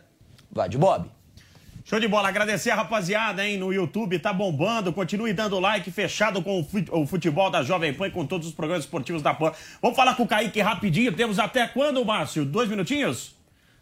vai 0.52 0.70
de 0.70 0.78
Bob. 0.78 1.10
Show 1.84 2.00
de 2.00 2.08
bola, 2.08 2.30
agradecer 2.30 2.70
a 2.70 2.76
rapaziada, 2.76 3.44
hein, 3.44 3.58
no 3.58 3.74
YouTube, 3.74 4.20
tá 4.20 4.32
bombando, 4.32 4.94
continue 4.94 5.34
dando 5.34 5.60
like, 5.60 5.90
fechado 5.90 6.44
com 6.44 6.60
o 6.60 6.64
fut- 6.64 6.88
o 6.92 7.08
futebol 7.08 7.50
da 7.50 7.64
Jovem 7.64 7.92
Pan 7.96 8.10
e 8.10 8.12
com 8.12 8.28
todos 8.28 8.48
os 8.48 8.54
programas 8.54 8.84
esportivos 8.86 9.24
da 9.24 9.34
Pan. 9.34 9.52
Vamos 9.82 9.98
falar 9.98 10.16
com 10.16 10.22
o 10.22 10.28
Kaique 10.28 10.62
rapidinho, 10.62 11.12
temos 11.14 11.40
até 11.40 11.68
quando, 11.68 12.06
Márcio? 12.06 12.46
Dois 12.46 12.70
minutinhos? 12.70 13.36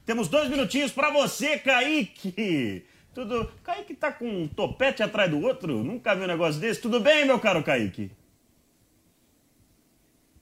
Temos 0.06 0.30
dois 0.30 0.50
minutinhos 0.50 0.94
pra 0.94 1.12
você, 1.12 1.60
Kaique! 1.60 2.86
Tudo... 3.14 3.52
Kaique 3.62 3.94
tá 3.94 4.10
com 4.10 4.26
um 4.44 4.48
topete 4.48 5.04
atrás 5.04 5.30
do 5.30 5.42
outro? 5.42 5.84
Nunca 5.84 6.16
vi 6.16 6.24
um 6.24 6.28
negócio 6.28 6.62
desse? 6.62 6.80
Tudo 6.80 6.98
bem, 7.02 7.26
meu 7.26 7.40
caro 7.40 7.62
Kaique? 7.62 8.10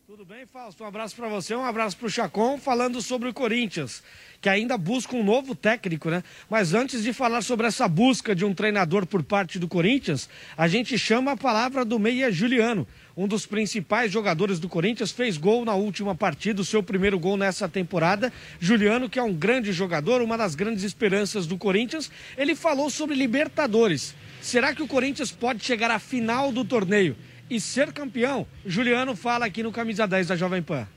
Tudo 0.05 0.25
bem, 0.25 0.45
Fausto? 0.47 0.83
Um 0.83 0.87
abraço 0.87 1.15
para 1.15 1.27
você, 1.27 1.55
um 1.55 1.63
abraço 1.63 1.95
para 1.95 2.07
o 2.07 2.09
Chacon, 2.09 2.57
falando 2.57 2.99
sobre 3.01 3.29
o 3.29 3.33
Corinthians, 3.33 4.01
que 4.41 4.49
ainda 4.49 4.77
busca 4.77 5.15
um 5.15 5.23
novo 5.23 5.53
técnico, 5.53 6.09
né? 6.09 6.23
Mas 6.49 6.73
antes 6.73 7.03
de 7.03 7.11
falar 7.11 7.41
sobre 7.41 7.67
essa 7.67 7.87
busca 7.87 8.35
de 8.35 8.45
um 8.45 8.53
treinador 8.53 9.05
por 9.05 9.21
parte 9.23 9.59
do 9.59 9.67
Corinthians, 9.67 10.29
a 10.57 10.67
gente 10.67 10.97
chama 10.97 11.31
a 11.31 11.37
palavra 11.37 11.83
do 11.83 11.99
Meia 11.99 12.31
Juliano, 12.31 12.87
um 13.17 13.27
dos 13.27 13.45
principais 13.45 14.11
jogadores 14.11 14.59
do 14.59 14.69
Corinthians, 14.69 15.11
fez 15.11 15.37
gol 15.37 15.65
na 15.65 15.75
última 15.75 16.15
partida, 16.15 16.61
o 16.61 16.65
seu 16.65 16.81
primeiro 16.81 17.19
gol 17.19 17.35
nessa 17.35 17.67
temporada. 17.67 18.31
Juliano, 18.59 19.09
que 19.09 19.19
é 19.19 19.23
um 19.23 19.33
grande 19.33 19.73
jogador, 19.73 20.21
uma 20.21 20.37
das 20.37 20.55
grandes 20.55 20.83
esperanças 20.83 21.45
do 21.45 21.57
Corinthians, 21.57 22.09
ele 22.37 22.55
falou 22.55 22.89
sobre 22.89 23.15
Libertadores. 23.15 24.15
Será 24.41 24.73
que 24.73 24.81
o 24.81 24.87
Corinthians 24.87 25.31
pode 25.31 25.63
chegar 25.65 25.91
à 25.91 25.99
final 25.99 26.51
do 26.51 26.63
torneio? 26.63 27.15
e 27.49 27.59
ser 27.59 27.91
campeão. 27.91 28.45
Juliano 28.65 29.15
fala 29.15 29.45
aqui 29.45 29.63
no 29.63 29.71
Camisa 29.71 30.07
10 30.07 30.27
da 30.27 30.35
Jovem 30.35 30.61
Pan. 30.61 30.87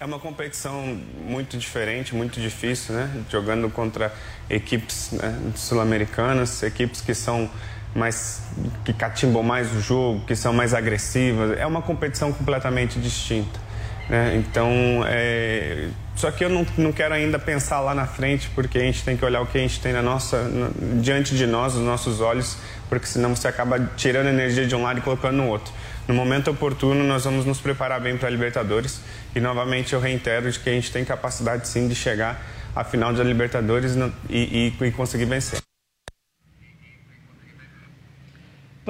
É 0.00 0.06
uma 0.06 0.18
competição 0.18 0.98
muito 1.26 1.58
diferente, 1.58 2.14
muito 2.14 2.40
difícil, 2.40 2.94
né? 2.94 3.22
Jogando 3.28 3.68
contra 3.68 4.10
equipes 4.48 5.12
né, 5.12 5.38
sul-americanas, 5.54 6.62
equipes 6.62 7.02
que 7.02 7.14
são 7.14 7.50
mais 7.94 8.40
que 8.82 8.94
catimbam 8.94 9.42
mais 9.42 9.70
o 9.76 9.78
jogo, 9.78 10.24
que 10.24 10.34
são 10.34 10.54
mais 10.54 10.72
agressivas. 10.72 11.58
É 11.58 11.66
uma 11.66 11.82
competição 11.82 12.32
completamente 12.32 12.98
distinta. 12.98 13.60
Né? 14.08 14.36
Então, 14.36 14.70
é... 15.06 15.90
só 16.16 16.30
que 16.30 16.46
eu 16.46 16.48
não, 16.48 16.66
não 16.78 16.92
quero 16.92 17.12
ainda 17.12 17.38
pensar 17.38 17.80
lá 17.80 17.94
na 17.94 18.06
frente, 18.06 18.48
porque 18.54 18.78
a 18.78 18.82
gente 18.82 19.04
tem 19.04 19.18
que 19.18 19.24
olhar 19.26 19.42
o 19.42 19.46
que 19.46 19.58
a 19.58 19.60
gente 19.60 19.80
tem 19.80 19.92
na 19.92 20.00
nossa, 20.00 20.44
no, 20.44 21.02
diante 21.02 21.36
de 21.36 21.46
nós, 21.46 21.74
os 21.74 21.82
nossos 21.82 22.22
olhos, 22.22 22.56
porque 22.88 23.04
senão 23.04 23.36
você 23.36 23.48
acaba 23.48 23.78
tirando 23.98 24.28
energia 24.28 24.66
de 24.66 24.74
um 24.74 24.82
lado 24.82 25.00
e 25.00 25.02
colocando 25.02 25.36
no 25.36 25.46
outro. 25.46 25.70
No 26.10 26.16
momento 26.16 26.50
oportuno, 26.50 27.04
nós 27.04 27.22
vamos 27.22 27.46
nos 27.46 27.60
preparar 27.60 28.00
bem 28.00 28.16
para 28.16 28.26
a 28.26 28.30
Libertadores 28.32 29.00
e 29.32 29.38
novamente 29.38 29.92
eu 29.92 30.00
reitero 30.00 30.50
de 30.50 30.58
que 30.58 30.68
a 30.68 30.72
gente 30.72 30.90
tem 30.90 31.04
capacidade 31.04 31.68
sim 31.68 31.86
de 31.86 31.94
chegar 31.94 32.44
à 32.74 32.82
final 32.82 33.12
da 33.12 33.22
Libertadores 33.22 33.94
e, 34.28 34.74
e, 34.80 34.86
e 34.86 34.90
conseguir 34.90 35.26
vencer. 35.26 35.69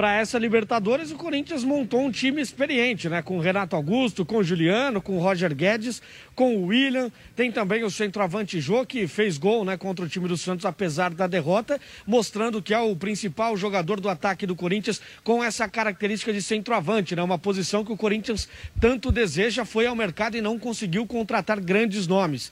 Para 0.01 0.15
essa 0.15 0.39
Libertadores, 0.39 1.11
o 1.11 1.15
Corinthians 1.15 1.63
montou 1.63 2.01
um 2.01 2.09
time 2.09 2.41
experiente, 2.41 3.07
né? 3.07 3.21
Com 3.21 3.37
Renato 3.37 3.75
Augusto, 3.75 4.25
com 4.25 4.41
Juliano, 4.41 4.99
com 4.99 5.19
Roger 5.19 5.53
Guedes, 5.53 6.01
com 6.33 6.55
o 6.55 6.65
William. 6.65 7.11
Tem 7.35 7.51
também 7.51 7.83
o 7.83 7.91
centroavante 7.91 8.59
Jô, 8.59 8.83
que 8.83 9.05
fez 9.05 9.37
gol 9.37 9.63
né, 9.63 9.77
contra 9.77 10.03
o 10.03 10.09
time 10.09 10.27
do 10.27 10.35
Santos, 10.35 10.65
apesar 10.65 11.13
da 11.13 11.27
derrota, 11.27 11.79
mostrando 12.07 12.63
que 12.63 12.73
é 12.73 12.79
o 12.79 12.95
principal 12.95 13.55
jogador 13.55 13.99
do 13.99 14.09
ataque 14.09 14.47
do 14.47 14.55
Corinthians 14.55 14.99
com 15.23 15.43
essa 15.43 15.69
característica 15.69 16.33
de 16.33 16.41
centroavante, 16.41 17.15
né? 17.15 17.21
Uma 17.21 17.37
posição 17.37 17.85
que 17.85 17.93
o 17.93 17.97
Corinthians 17.97 18.49
tanto 18.79 19.11
deseja, 19.11 19.65
foi 19.65 19.85
ao 19.85 19.95
mercado 19.95 20.35
e 20.35 20.41
não 20.41 20.57
conseguiu 20.57 21.05
contratar 21.05 21.59
grandes 21.59 22.07
nomes. 22.07 22.51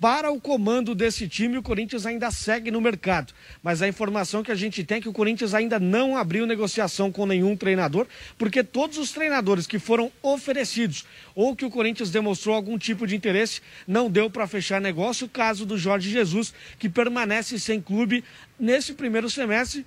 Para 0.00 0.32
o 0.32 0.40
comando 0.40 0.94
desse 0.94 1.28
time, 1.28 1.58
o 1.58 1.62
Corinthians 1.62 2.06
ainda 2.06 2.30
segue 2.30 2.70
no 2.70 2.80
mercado. 2.80 3.34
Mas 3.62 3.82
a 3.82 3.88
informação 3.88 4.42
que 4.42 4.50
a 4.50 4.54
gente 4.54 4.82
tem 4.82 4.96
é 4.96 5.00
que 5.02 5.08
o 5.10 5.12
Corinthians 5.12 5.52
ainda 5.52 5.78
não 5.78 6.16
abriu 6.16 6.46
negociação 6.46 7.12
com 7.12 7.26
nenhum 7.26 7.54
treinador, 7.54 8.06
porque 8.38 8.64
todos 8.64 8.96
os 8.96 9.12
treinadores 9.12 9.66
que 9.66 9.78
foram 9.78 10.10
oferecidos 10.22 11.04
ou 11.34 11.54
que 11.54 11.66
o 11.66 11.70
Corinthians 11.70 12.10
demonstrou 12.10 12.56
algum 12.56 12.78
tipo 12.78 13.06
de 13.06 13.14
interesse, 13.14 13.60
não 13.86 14.10
deu 14.10 14.30
para 14.30 14.46
fechar 14.46 14.80
negócio. 14.80 15.26
O 15.26 15.30
caso 15.30 15.66
do 15.66 15.76
Jorge 15.76 16.08
Jesus, 16.08 16.54
que 16.78 16.88
permanece 16.88 17.58
sem 17.58 17.78
clube 17.78 18.24
nesse 18.58 18.94
primeiro 18.94 19.28
semestre 19.28 19.84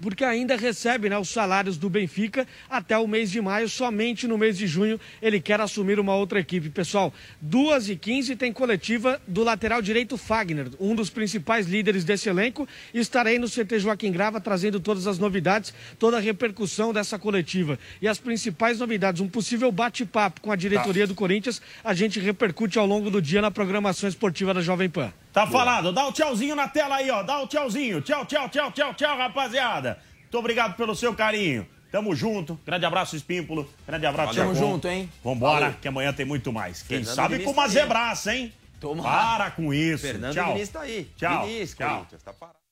porque 0.00 0.24
ainda 0.24 0.56
recebe 0.56 1.08
né, 1.08 1.18
os 1.18 1.28
salários 1.28 1.76
do 1.76 1.88
Benfica 1.88 2.46
até 2.68 2.96
o 2.98 3.06
mês 3.06 3.30
de 3.30 3.40
maio. 3.40 3.68
Somente 3.68 4.26
no 4.26 4.38
mês 4.38 4.56
de 4.58 4.66
junho 4.66 5.00
ele 5.20 5.40
quer 5.40 5.60
assumir 5.60 5.98
uma 5.98 6.14
outra 6.14 6.40
equipe. 6.40 6.70
Pessoal, 6.70 7.12
2h15 7.44 8.36
tem 8.36 8.52
coletiva 8.52 9.20
do 9.26 9.42
lateral 9.42 9.80
direito 9.82 10.16
Fagner, 10.16 10.68
um 10.80 10.94
dos 10.94 11.10
principais 11.10 11.66
líderes 11.66 12.04
desse 12.04 12.28
elenco. 12.28 12.68
Estarei 12.92 13.38
no 13.38 13.48
CT 13.48 13.78
Joaquim 13.78 14.12
Grava 14.12 14.40
trazendo 14.40 14.80
todas 14.80 15.06
as 15.06 15.18
novidades, 15.18 15.72
toda 15.98 16.16
a 16.16 16.20
repercussão 16.20 16.92
dessa 16.92 17.18
coletiva. 17.18 17.78
E 18.00 18.08
as 18.08 18.18
principais 18.18 18.78
novidades, 18.78 19.20
um 19.20 19.28
possível 19.28 19.70
bate-papo 19.70 20.40
com 20.40 20.52
a 20.52 20.56
diretoria 20.56 21.04
tá. 21.04 21.08
do 21.08 21.14
Corinthians, 21.14 21.60
a 21.82 21.94
gente 21.94 22.20
repercute 22.20 22.78
ao 22.78 22.86
longo 22.86 23.10
do 23.10 23.20
dia 23.20 23.42
na 23.42 23.50
programação 23.50 24.08
esportiva 24.08 24.52
da 24.52 24.60
Jovem 24.60 24.88
Pan. 24.88 25.12
Tá 25.36 25.46
falado. 25.46 25.92
Dá 25.92 26.08
o 26.08 26.12
tchauzinho 26.12 26.56
na 26.56 26.66
tela 26.66 26.96
aí, 26.96 27.10
ó. 27.10 27.22
Dá 27.22 27.42
o 27.42 27.46
tchauzinho. 27.46 28.00
Tchau, 28.00 28.24
tchau, 28.24 28.48
tchau, 28.48 28.72
tchau, 28.72 28.94
tchau, 28.94 29.18
rapaziada. 29.18 29.98
Muito 30.22 30.38
obrigado 30.38 30.76
pelo 30.76 30.96
seu 30.96 31.14
carinho. 31.14 31.68
Tamo 31.92 32.14
junto. 32.16 32.58
Grande 32.64 32.86
abraço, 32.86 33.14
Espímpulo. 33.14 33.68
Grande 33.86 34.06
abraço, 34.06 34.34
Tamo 34.34 34.54
junto, 34.54 34.88
hein? 34.88 35.12
Vambora, 35.22 35.66
Valeu. 35.66 35.76
que 35.78 35.88
amanhã 35.88 36.10
tem 36.10 36.24
muito 36.24 36.50
mais. 36.54 36.80
Quem 36.80 37.04
Fernando 37.04 37.14
sabe 37.14 37.40
com 37.40 37.50
uma 37.50 37.64
tá 37.64 37.68
zebraça, 37.68 38.34
hein? 38.34 38.50
Toma. 38.80 39.02
Para 39.02 39.50
com 39.50 39.74
isso. 39.74 40.06
Fernando 40.06 40.32
Tchau. 40.32 40.54
Diniz 40.54 40.68
tá 40.70 40.80
aí. 40.80 41.04
Tchau. 41.18 41.46
Diniz, 41.46 41.74
Tchau. 41.74 42.06
Tá 42.24 42.32
parado. 42.32 42.65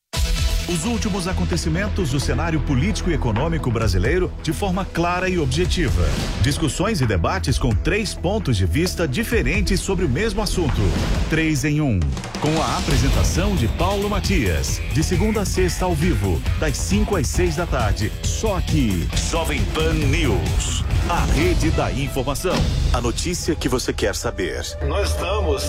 Os 0.67 0.87
últimos 0.87 1.29
acontecimentos 1.29 2.11
do 2.11 2.19
cenário 2.19 2.59
político 2.59 3.11
e 3.11 3.15
econômico 3.15 3.71
brasileiro 3.71 4.33
de 4.43 4.51
forma 4.51 4.83
clara 4.83 5.29
e 5.29 5.39
objetiva. 5.39 6.03
Discussões 6.41 7.03
e 7.03 7.07
debates 7.07 7.59
com 7.59 7.69
três 7.71 8.15
pontos 8.15 8.57
de 8.57 8.65
vista 8.65 9.07
diferentes 9.07 9.79
sobre 9.81 10.07
o 10.07 10.09
mesmo 10.09 10.41
assunto. 10.41 10.81
Três 11.29 11.67
em 11.67 11.83
um. 11.83 12.01
Com 12.41 12.63
a 12.63 12.79
apresentação 12.79 13.55
de 13.55 13.69
Paulo 13.69 14.09
Matias. 14.09 14.81
De 14.95 15.03
segunda 15.03 15.43
a 15.43 15.45
sexta 15.45 15.85
ao 15.85 15.95
vivo, 15.95 16.41
das 16.59 16.79
5 16.79 17.17
às 17.17 17.27
6 17.27 17.57
da 17.57 17.67
tarde. 17.67 18.11
Só 18.23 18.57
aqui. 18.57 19.07
Jovem 19.31 19.63
Pan 19.75 19.93
News. 19.93 20.83
A 21.11 21.27
rede 21.35 21.71
da 21.73 21.93
informação. 21.93 22.57
A 22.95 23.01
notícia 23.01 23.57
que 23.57 23.69
você 23.69 23.93
quer 23.93 24.15
saber. 24.15 24.65
Nós 24.87 25.11
estamos 25.11 25.65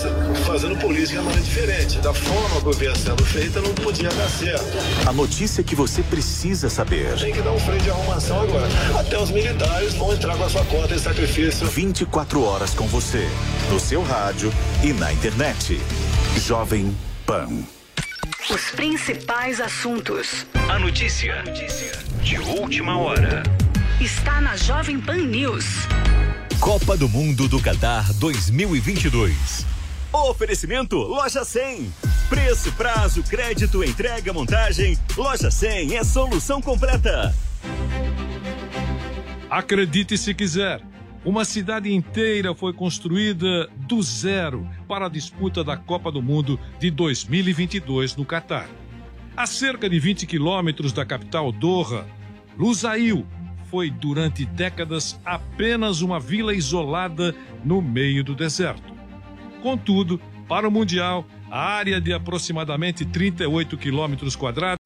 fazendo 0.46 0.78
política 0.78 1.18
de 1.18 1.24
maneira 1.24 1.42
diferente. 1.42 1.98
Da 1.98 2.14
forma 2.14 2.72
que 2.72 2.78
vinha 2.78 2.94
sendo 2.94 3.24
feita, 3.24 3.60
não 3.60 3.74
podia 3.74 4.08
dar 4.10 4.28
certo. 4.28 4.64
A 5.08 5.12
notícia 5.12 5.64
que 5.64 5.74
você 5.74 6.04
precisa 6.04 6.70
saber. 6.70 7.18
Tem 7.18 7.32
que 7.32 7.42
dar 7.42 7.50
um 7.50 7.58
freio 7.58 7.80
de 7.80 7.90
arrumação 7.90 8.42
agora. 8.42 8.68
Até 8.96 9.18
os 9.18 9.32
militares 9.32 9.94
vão 9.94 10.12
entrar 10.12 10.36
com 10.36 10.44
a 10.44 10.48
sua 10.48 10.64
conta 10.66 10.94
em 10.94 10.98
sacrifício. 11.00 11.66
24 11.66 12.44
horas 12.44 12.74
com 12.74 12.86
você, 12.86 13.28
no 13.72 13.80
seu 13.80 14.04
rádio 14.04 14.52
e 14.84 14.92
na 14.92 15.12
internet. 15.12 15.80
Jovem 16.46 16.96
Pan. 17.26 17.48
Os 18.48 18.70
principais 18.70 19.60
assuntos. 19.60 20.46
A 20.68 20.78
notícia. 20.78 21.40
A 21.40 21.42
notícia. 21.42 21.90
De 22.22 22.38
última 22.38 22.96
hora. 22.96 23.42
Está 24.00 24.40
na 24.40 24.56
Jovem 24.56 25.00
Pan 25.00 25.16
News. 25.16 25.88
Copa 26.60 26.96
do 26.96 27.08
Mundo 27.08 27.46
do 27.46 27.60
Qatar 27.60 28.12
2022. 28.14 29.66
Oferecimento 30.12 30.96
Loja 30.96 31.44
100. 31.44 31.92
Preço, 32.28 32.72
prazo, 32.72 33.22
crédito, 33.22 33.84
entrega, 33.84 34.32
montagem. 34.32 34.98
Loja 35.16 35.50
100 35.50 35.96
é 35.96 36.02
solução 36.02 36.60
completa. 36.62 37.34
Acredite 39.50 40.16
se 40.16 40.34
quiser. 40.34 40.80
Uma 41.24 41.44
cidade 41.44 41.92
inteira 41.92 42.54
foi 42.54 42.72
construída 42.72 43.68
do 43.86 44.02
zero 44.02 44.66
para 44.88 45.06
a 45.06 45.10
disputa 45.10 45.62
da 45.62 45.76
Copa 45.76 46.10
do 46.10 46.22
Mundo 46.22 46.58
de 46.80 46.90
2022 46.90 48.16
no 48.16 48.24
Catar. 48.24 48.68
A 49.36 49.46
cerca 49.46 49.88
de 49.88 50.00
20 50.00 50.26
quilômetros 50.26 50.92
da 50.92 51.04
capital 51.04 51.52
Doha, 51.52 52.06
Lusail 52.56 53.26
foi 53.70 53.90
durante 53.90 54.44
décadas 54.44 55.20
apenas 55.24 56.00
uma 56.00 56.20
vila 56.20 56.54
isolada 56.54 57.34
no 57.64 57.82
meio 57.82 58.22
do 58.22 58.34
deserto. 58.34 58.94
Contudo, 59.62 60.20
para 60.48 60.68
o 60.68 60.70
Mundial, 60.70 61.26
a 61.50 61.58
área 61.58 62.00
de 62.00 62.12
aproximadamente 62.12 63.04
38 63.04 63.76
quilômetros 63.76 64.36
quadrados. 64.36 64.85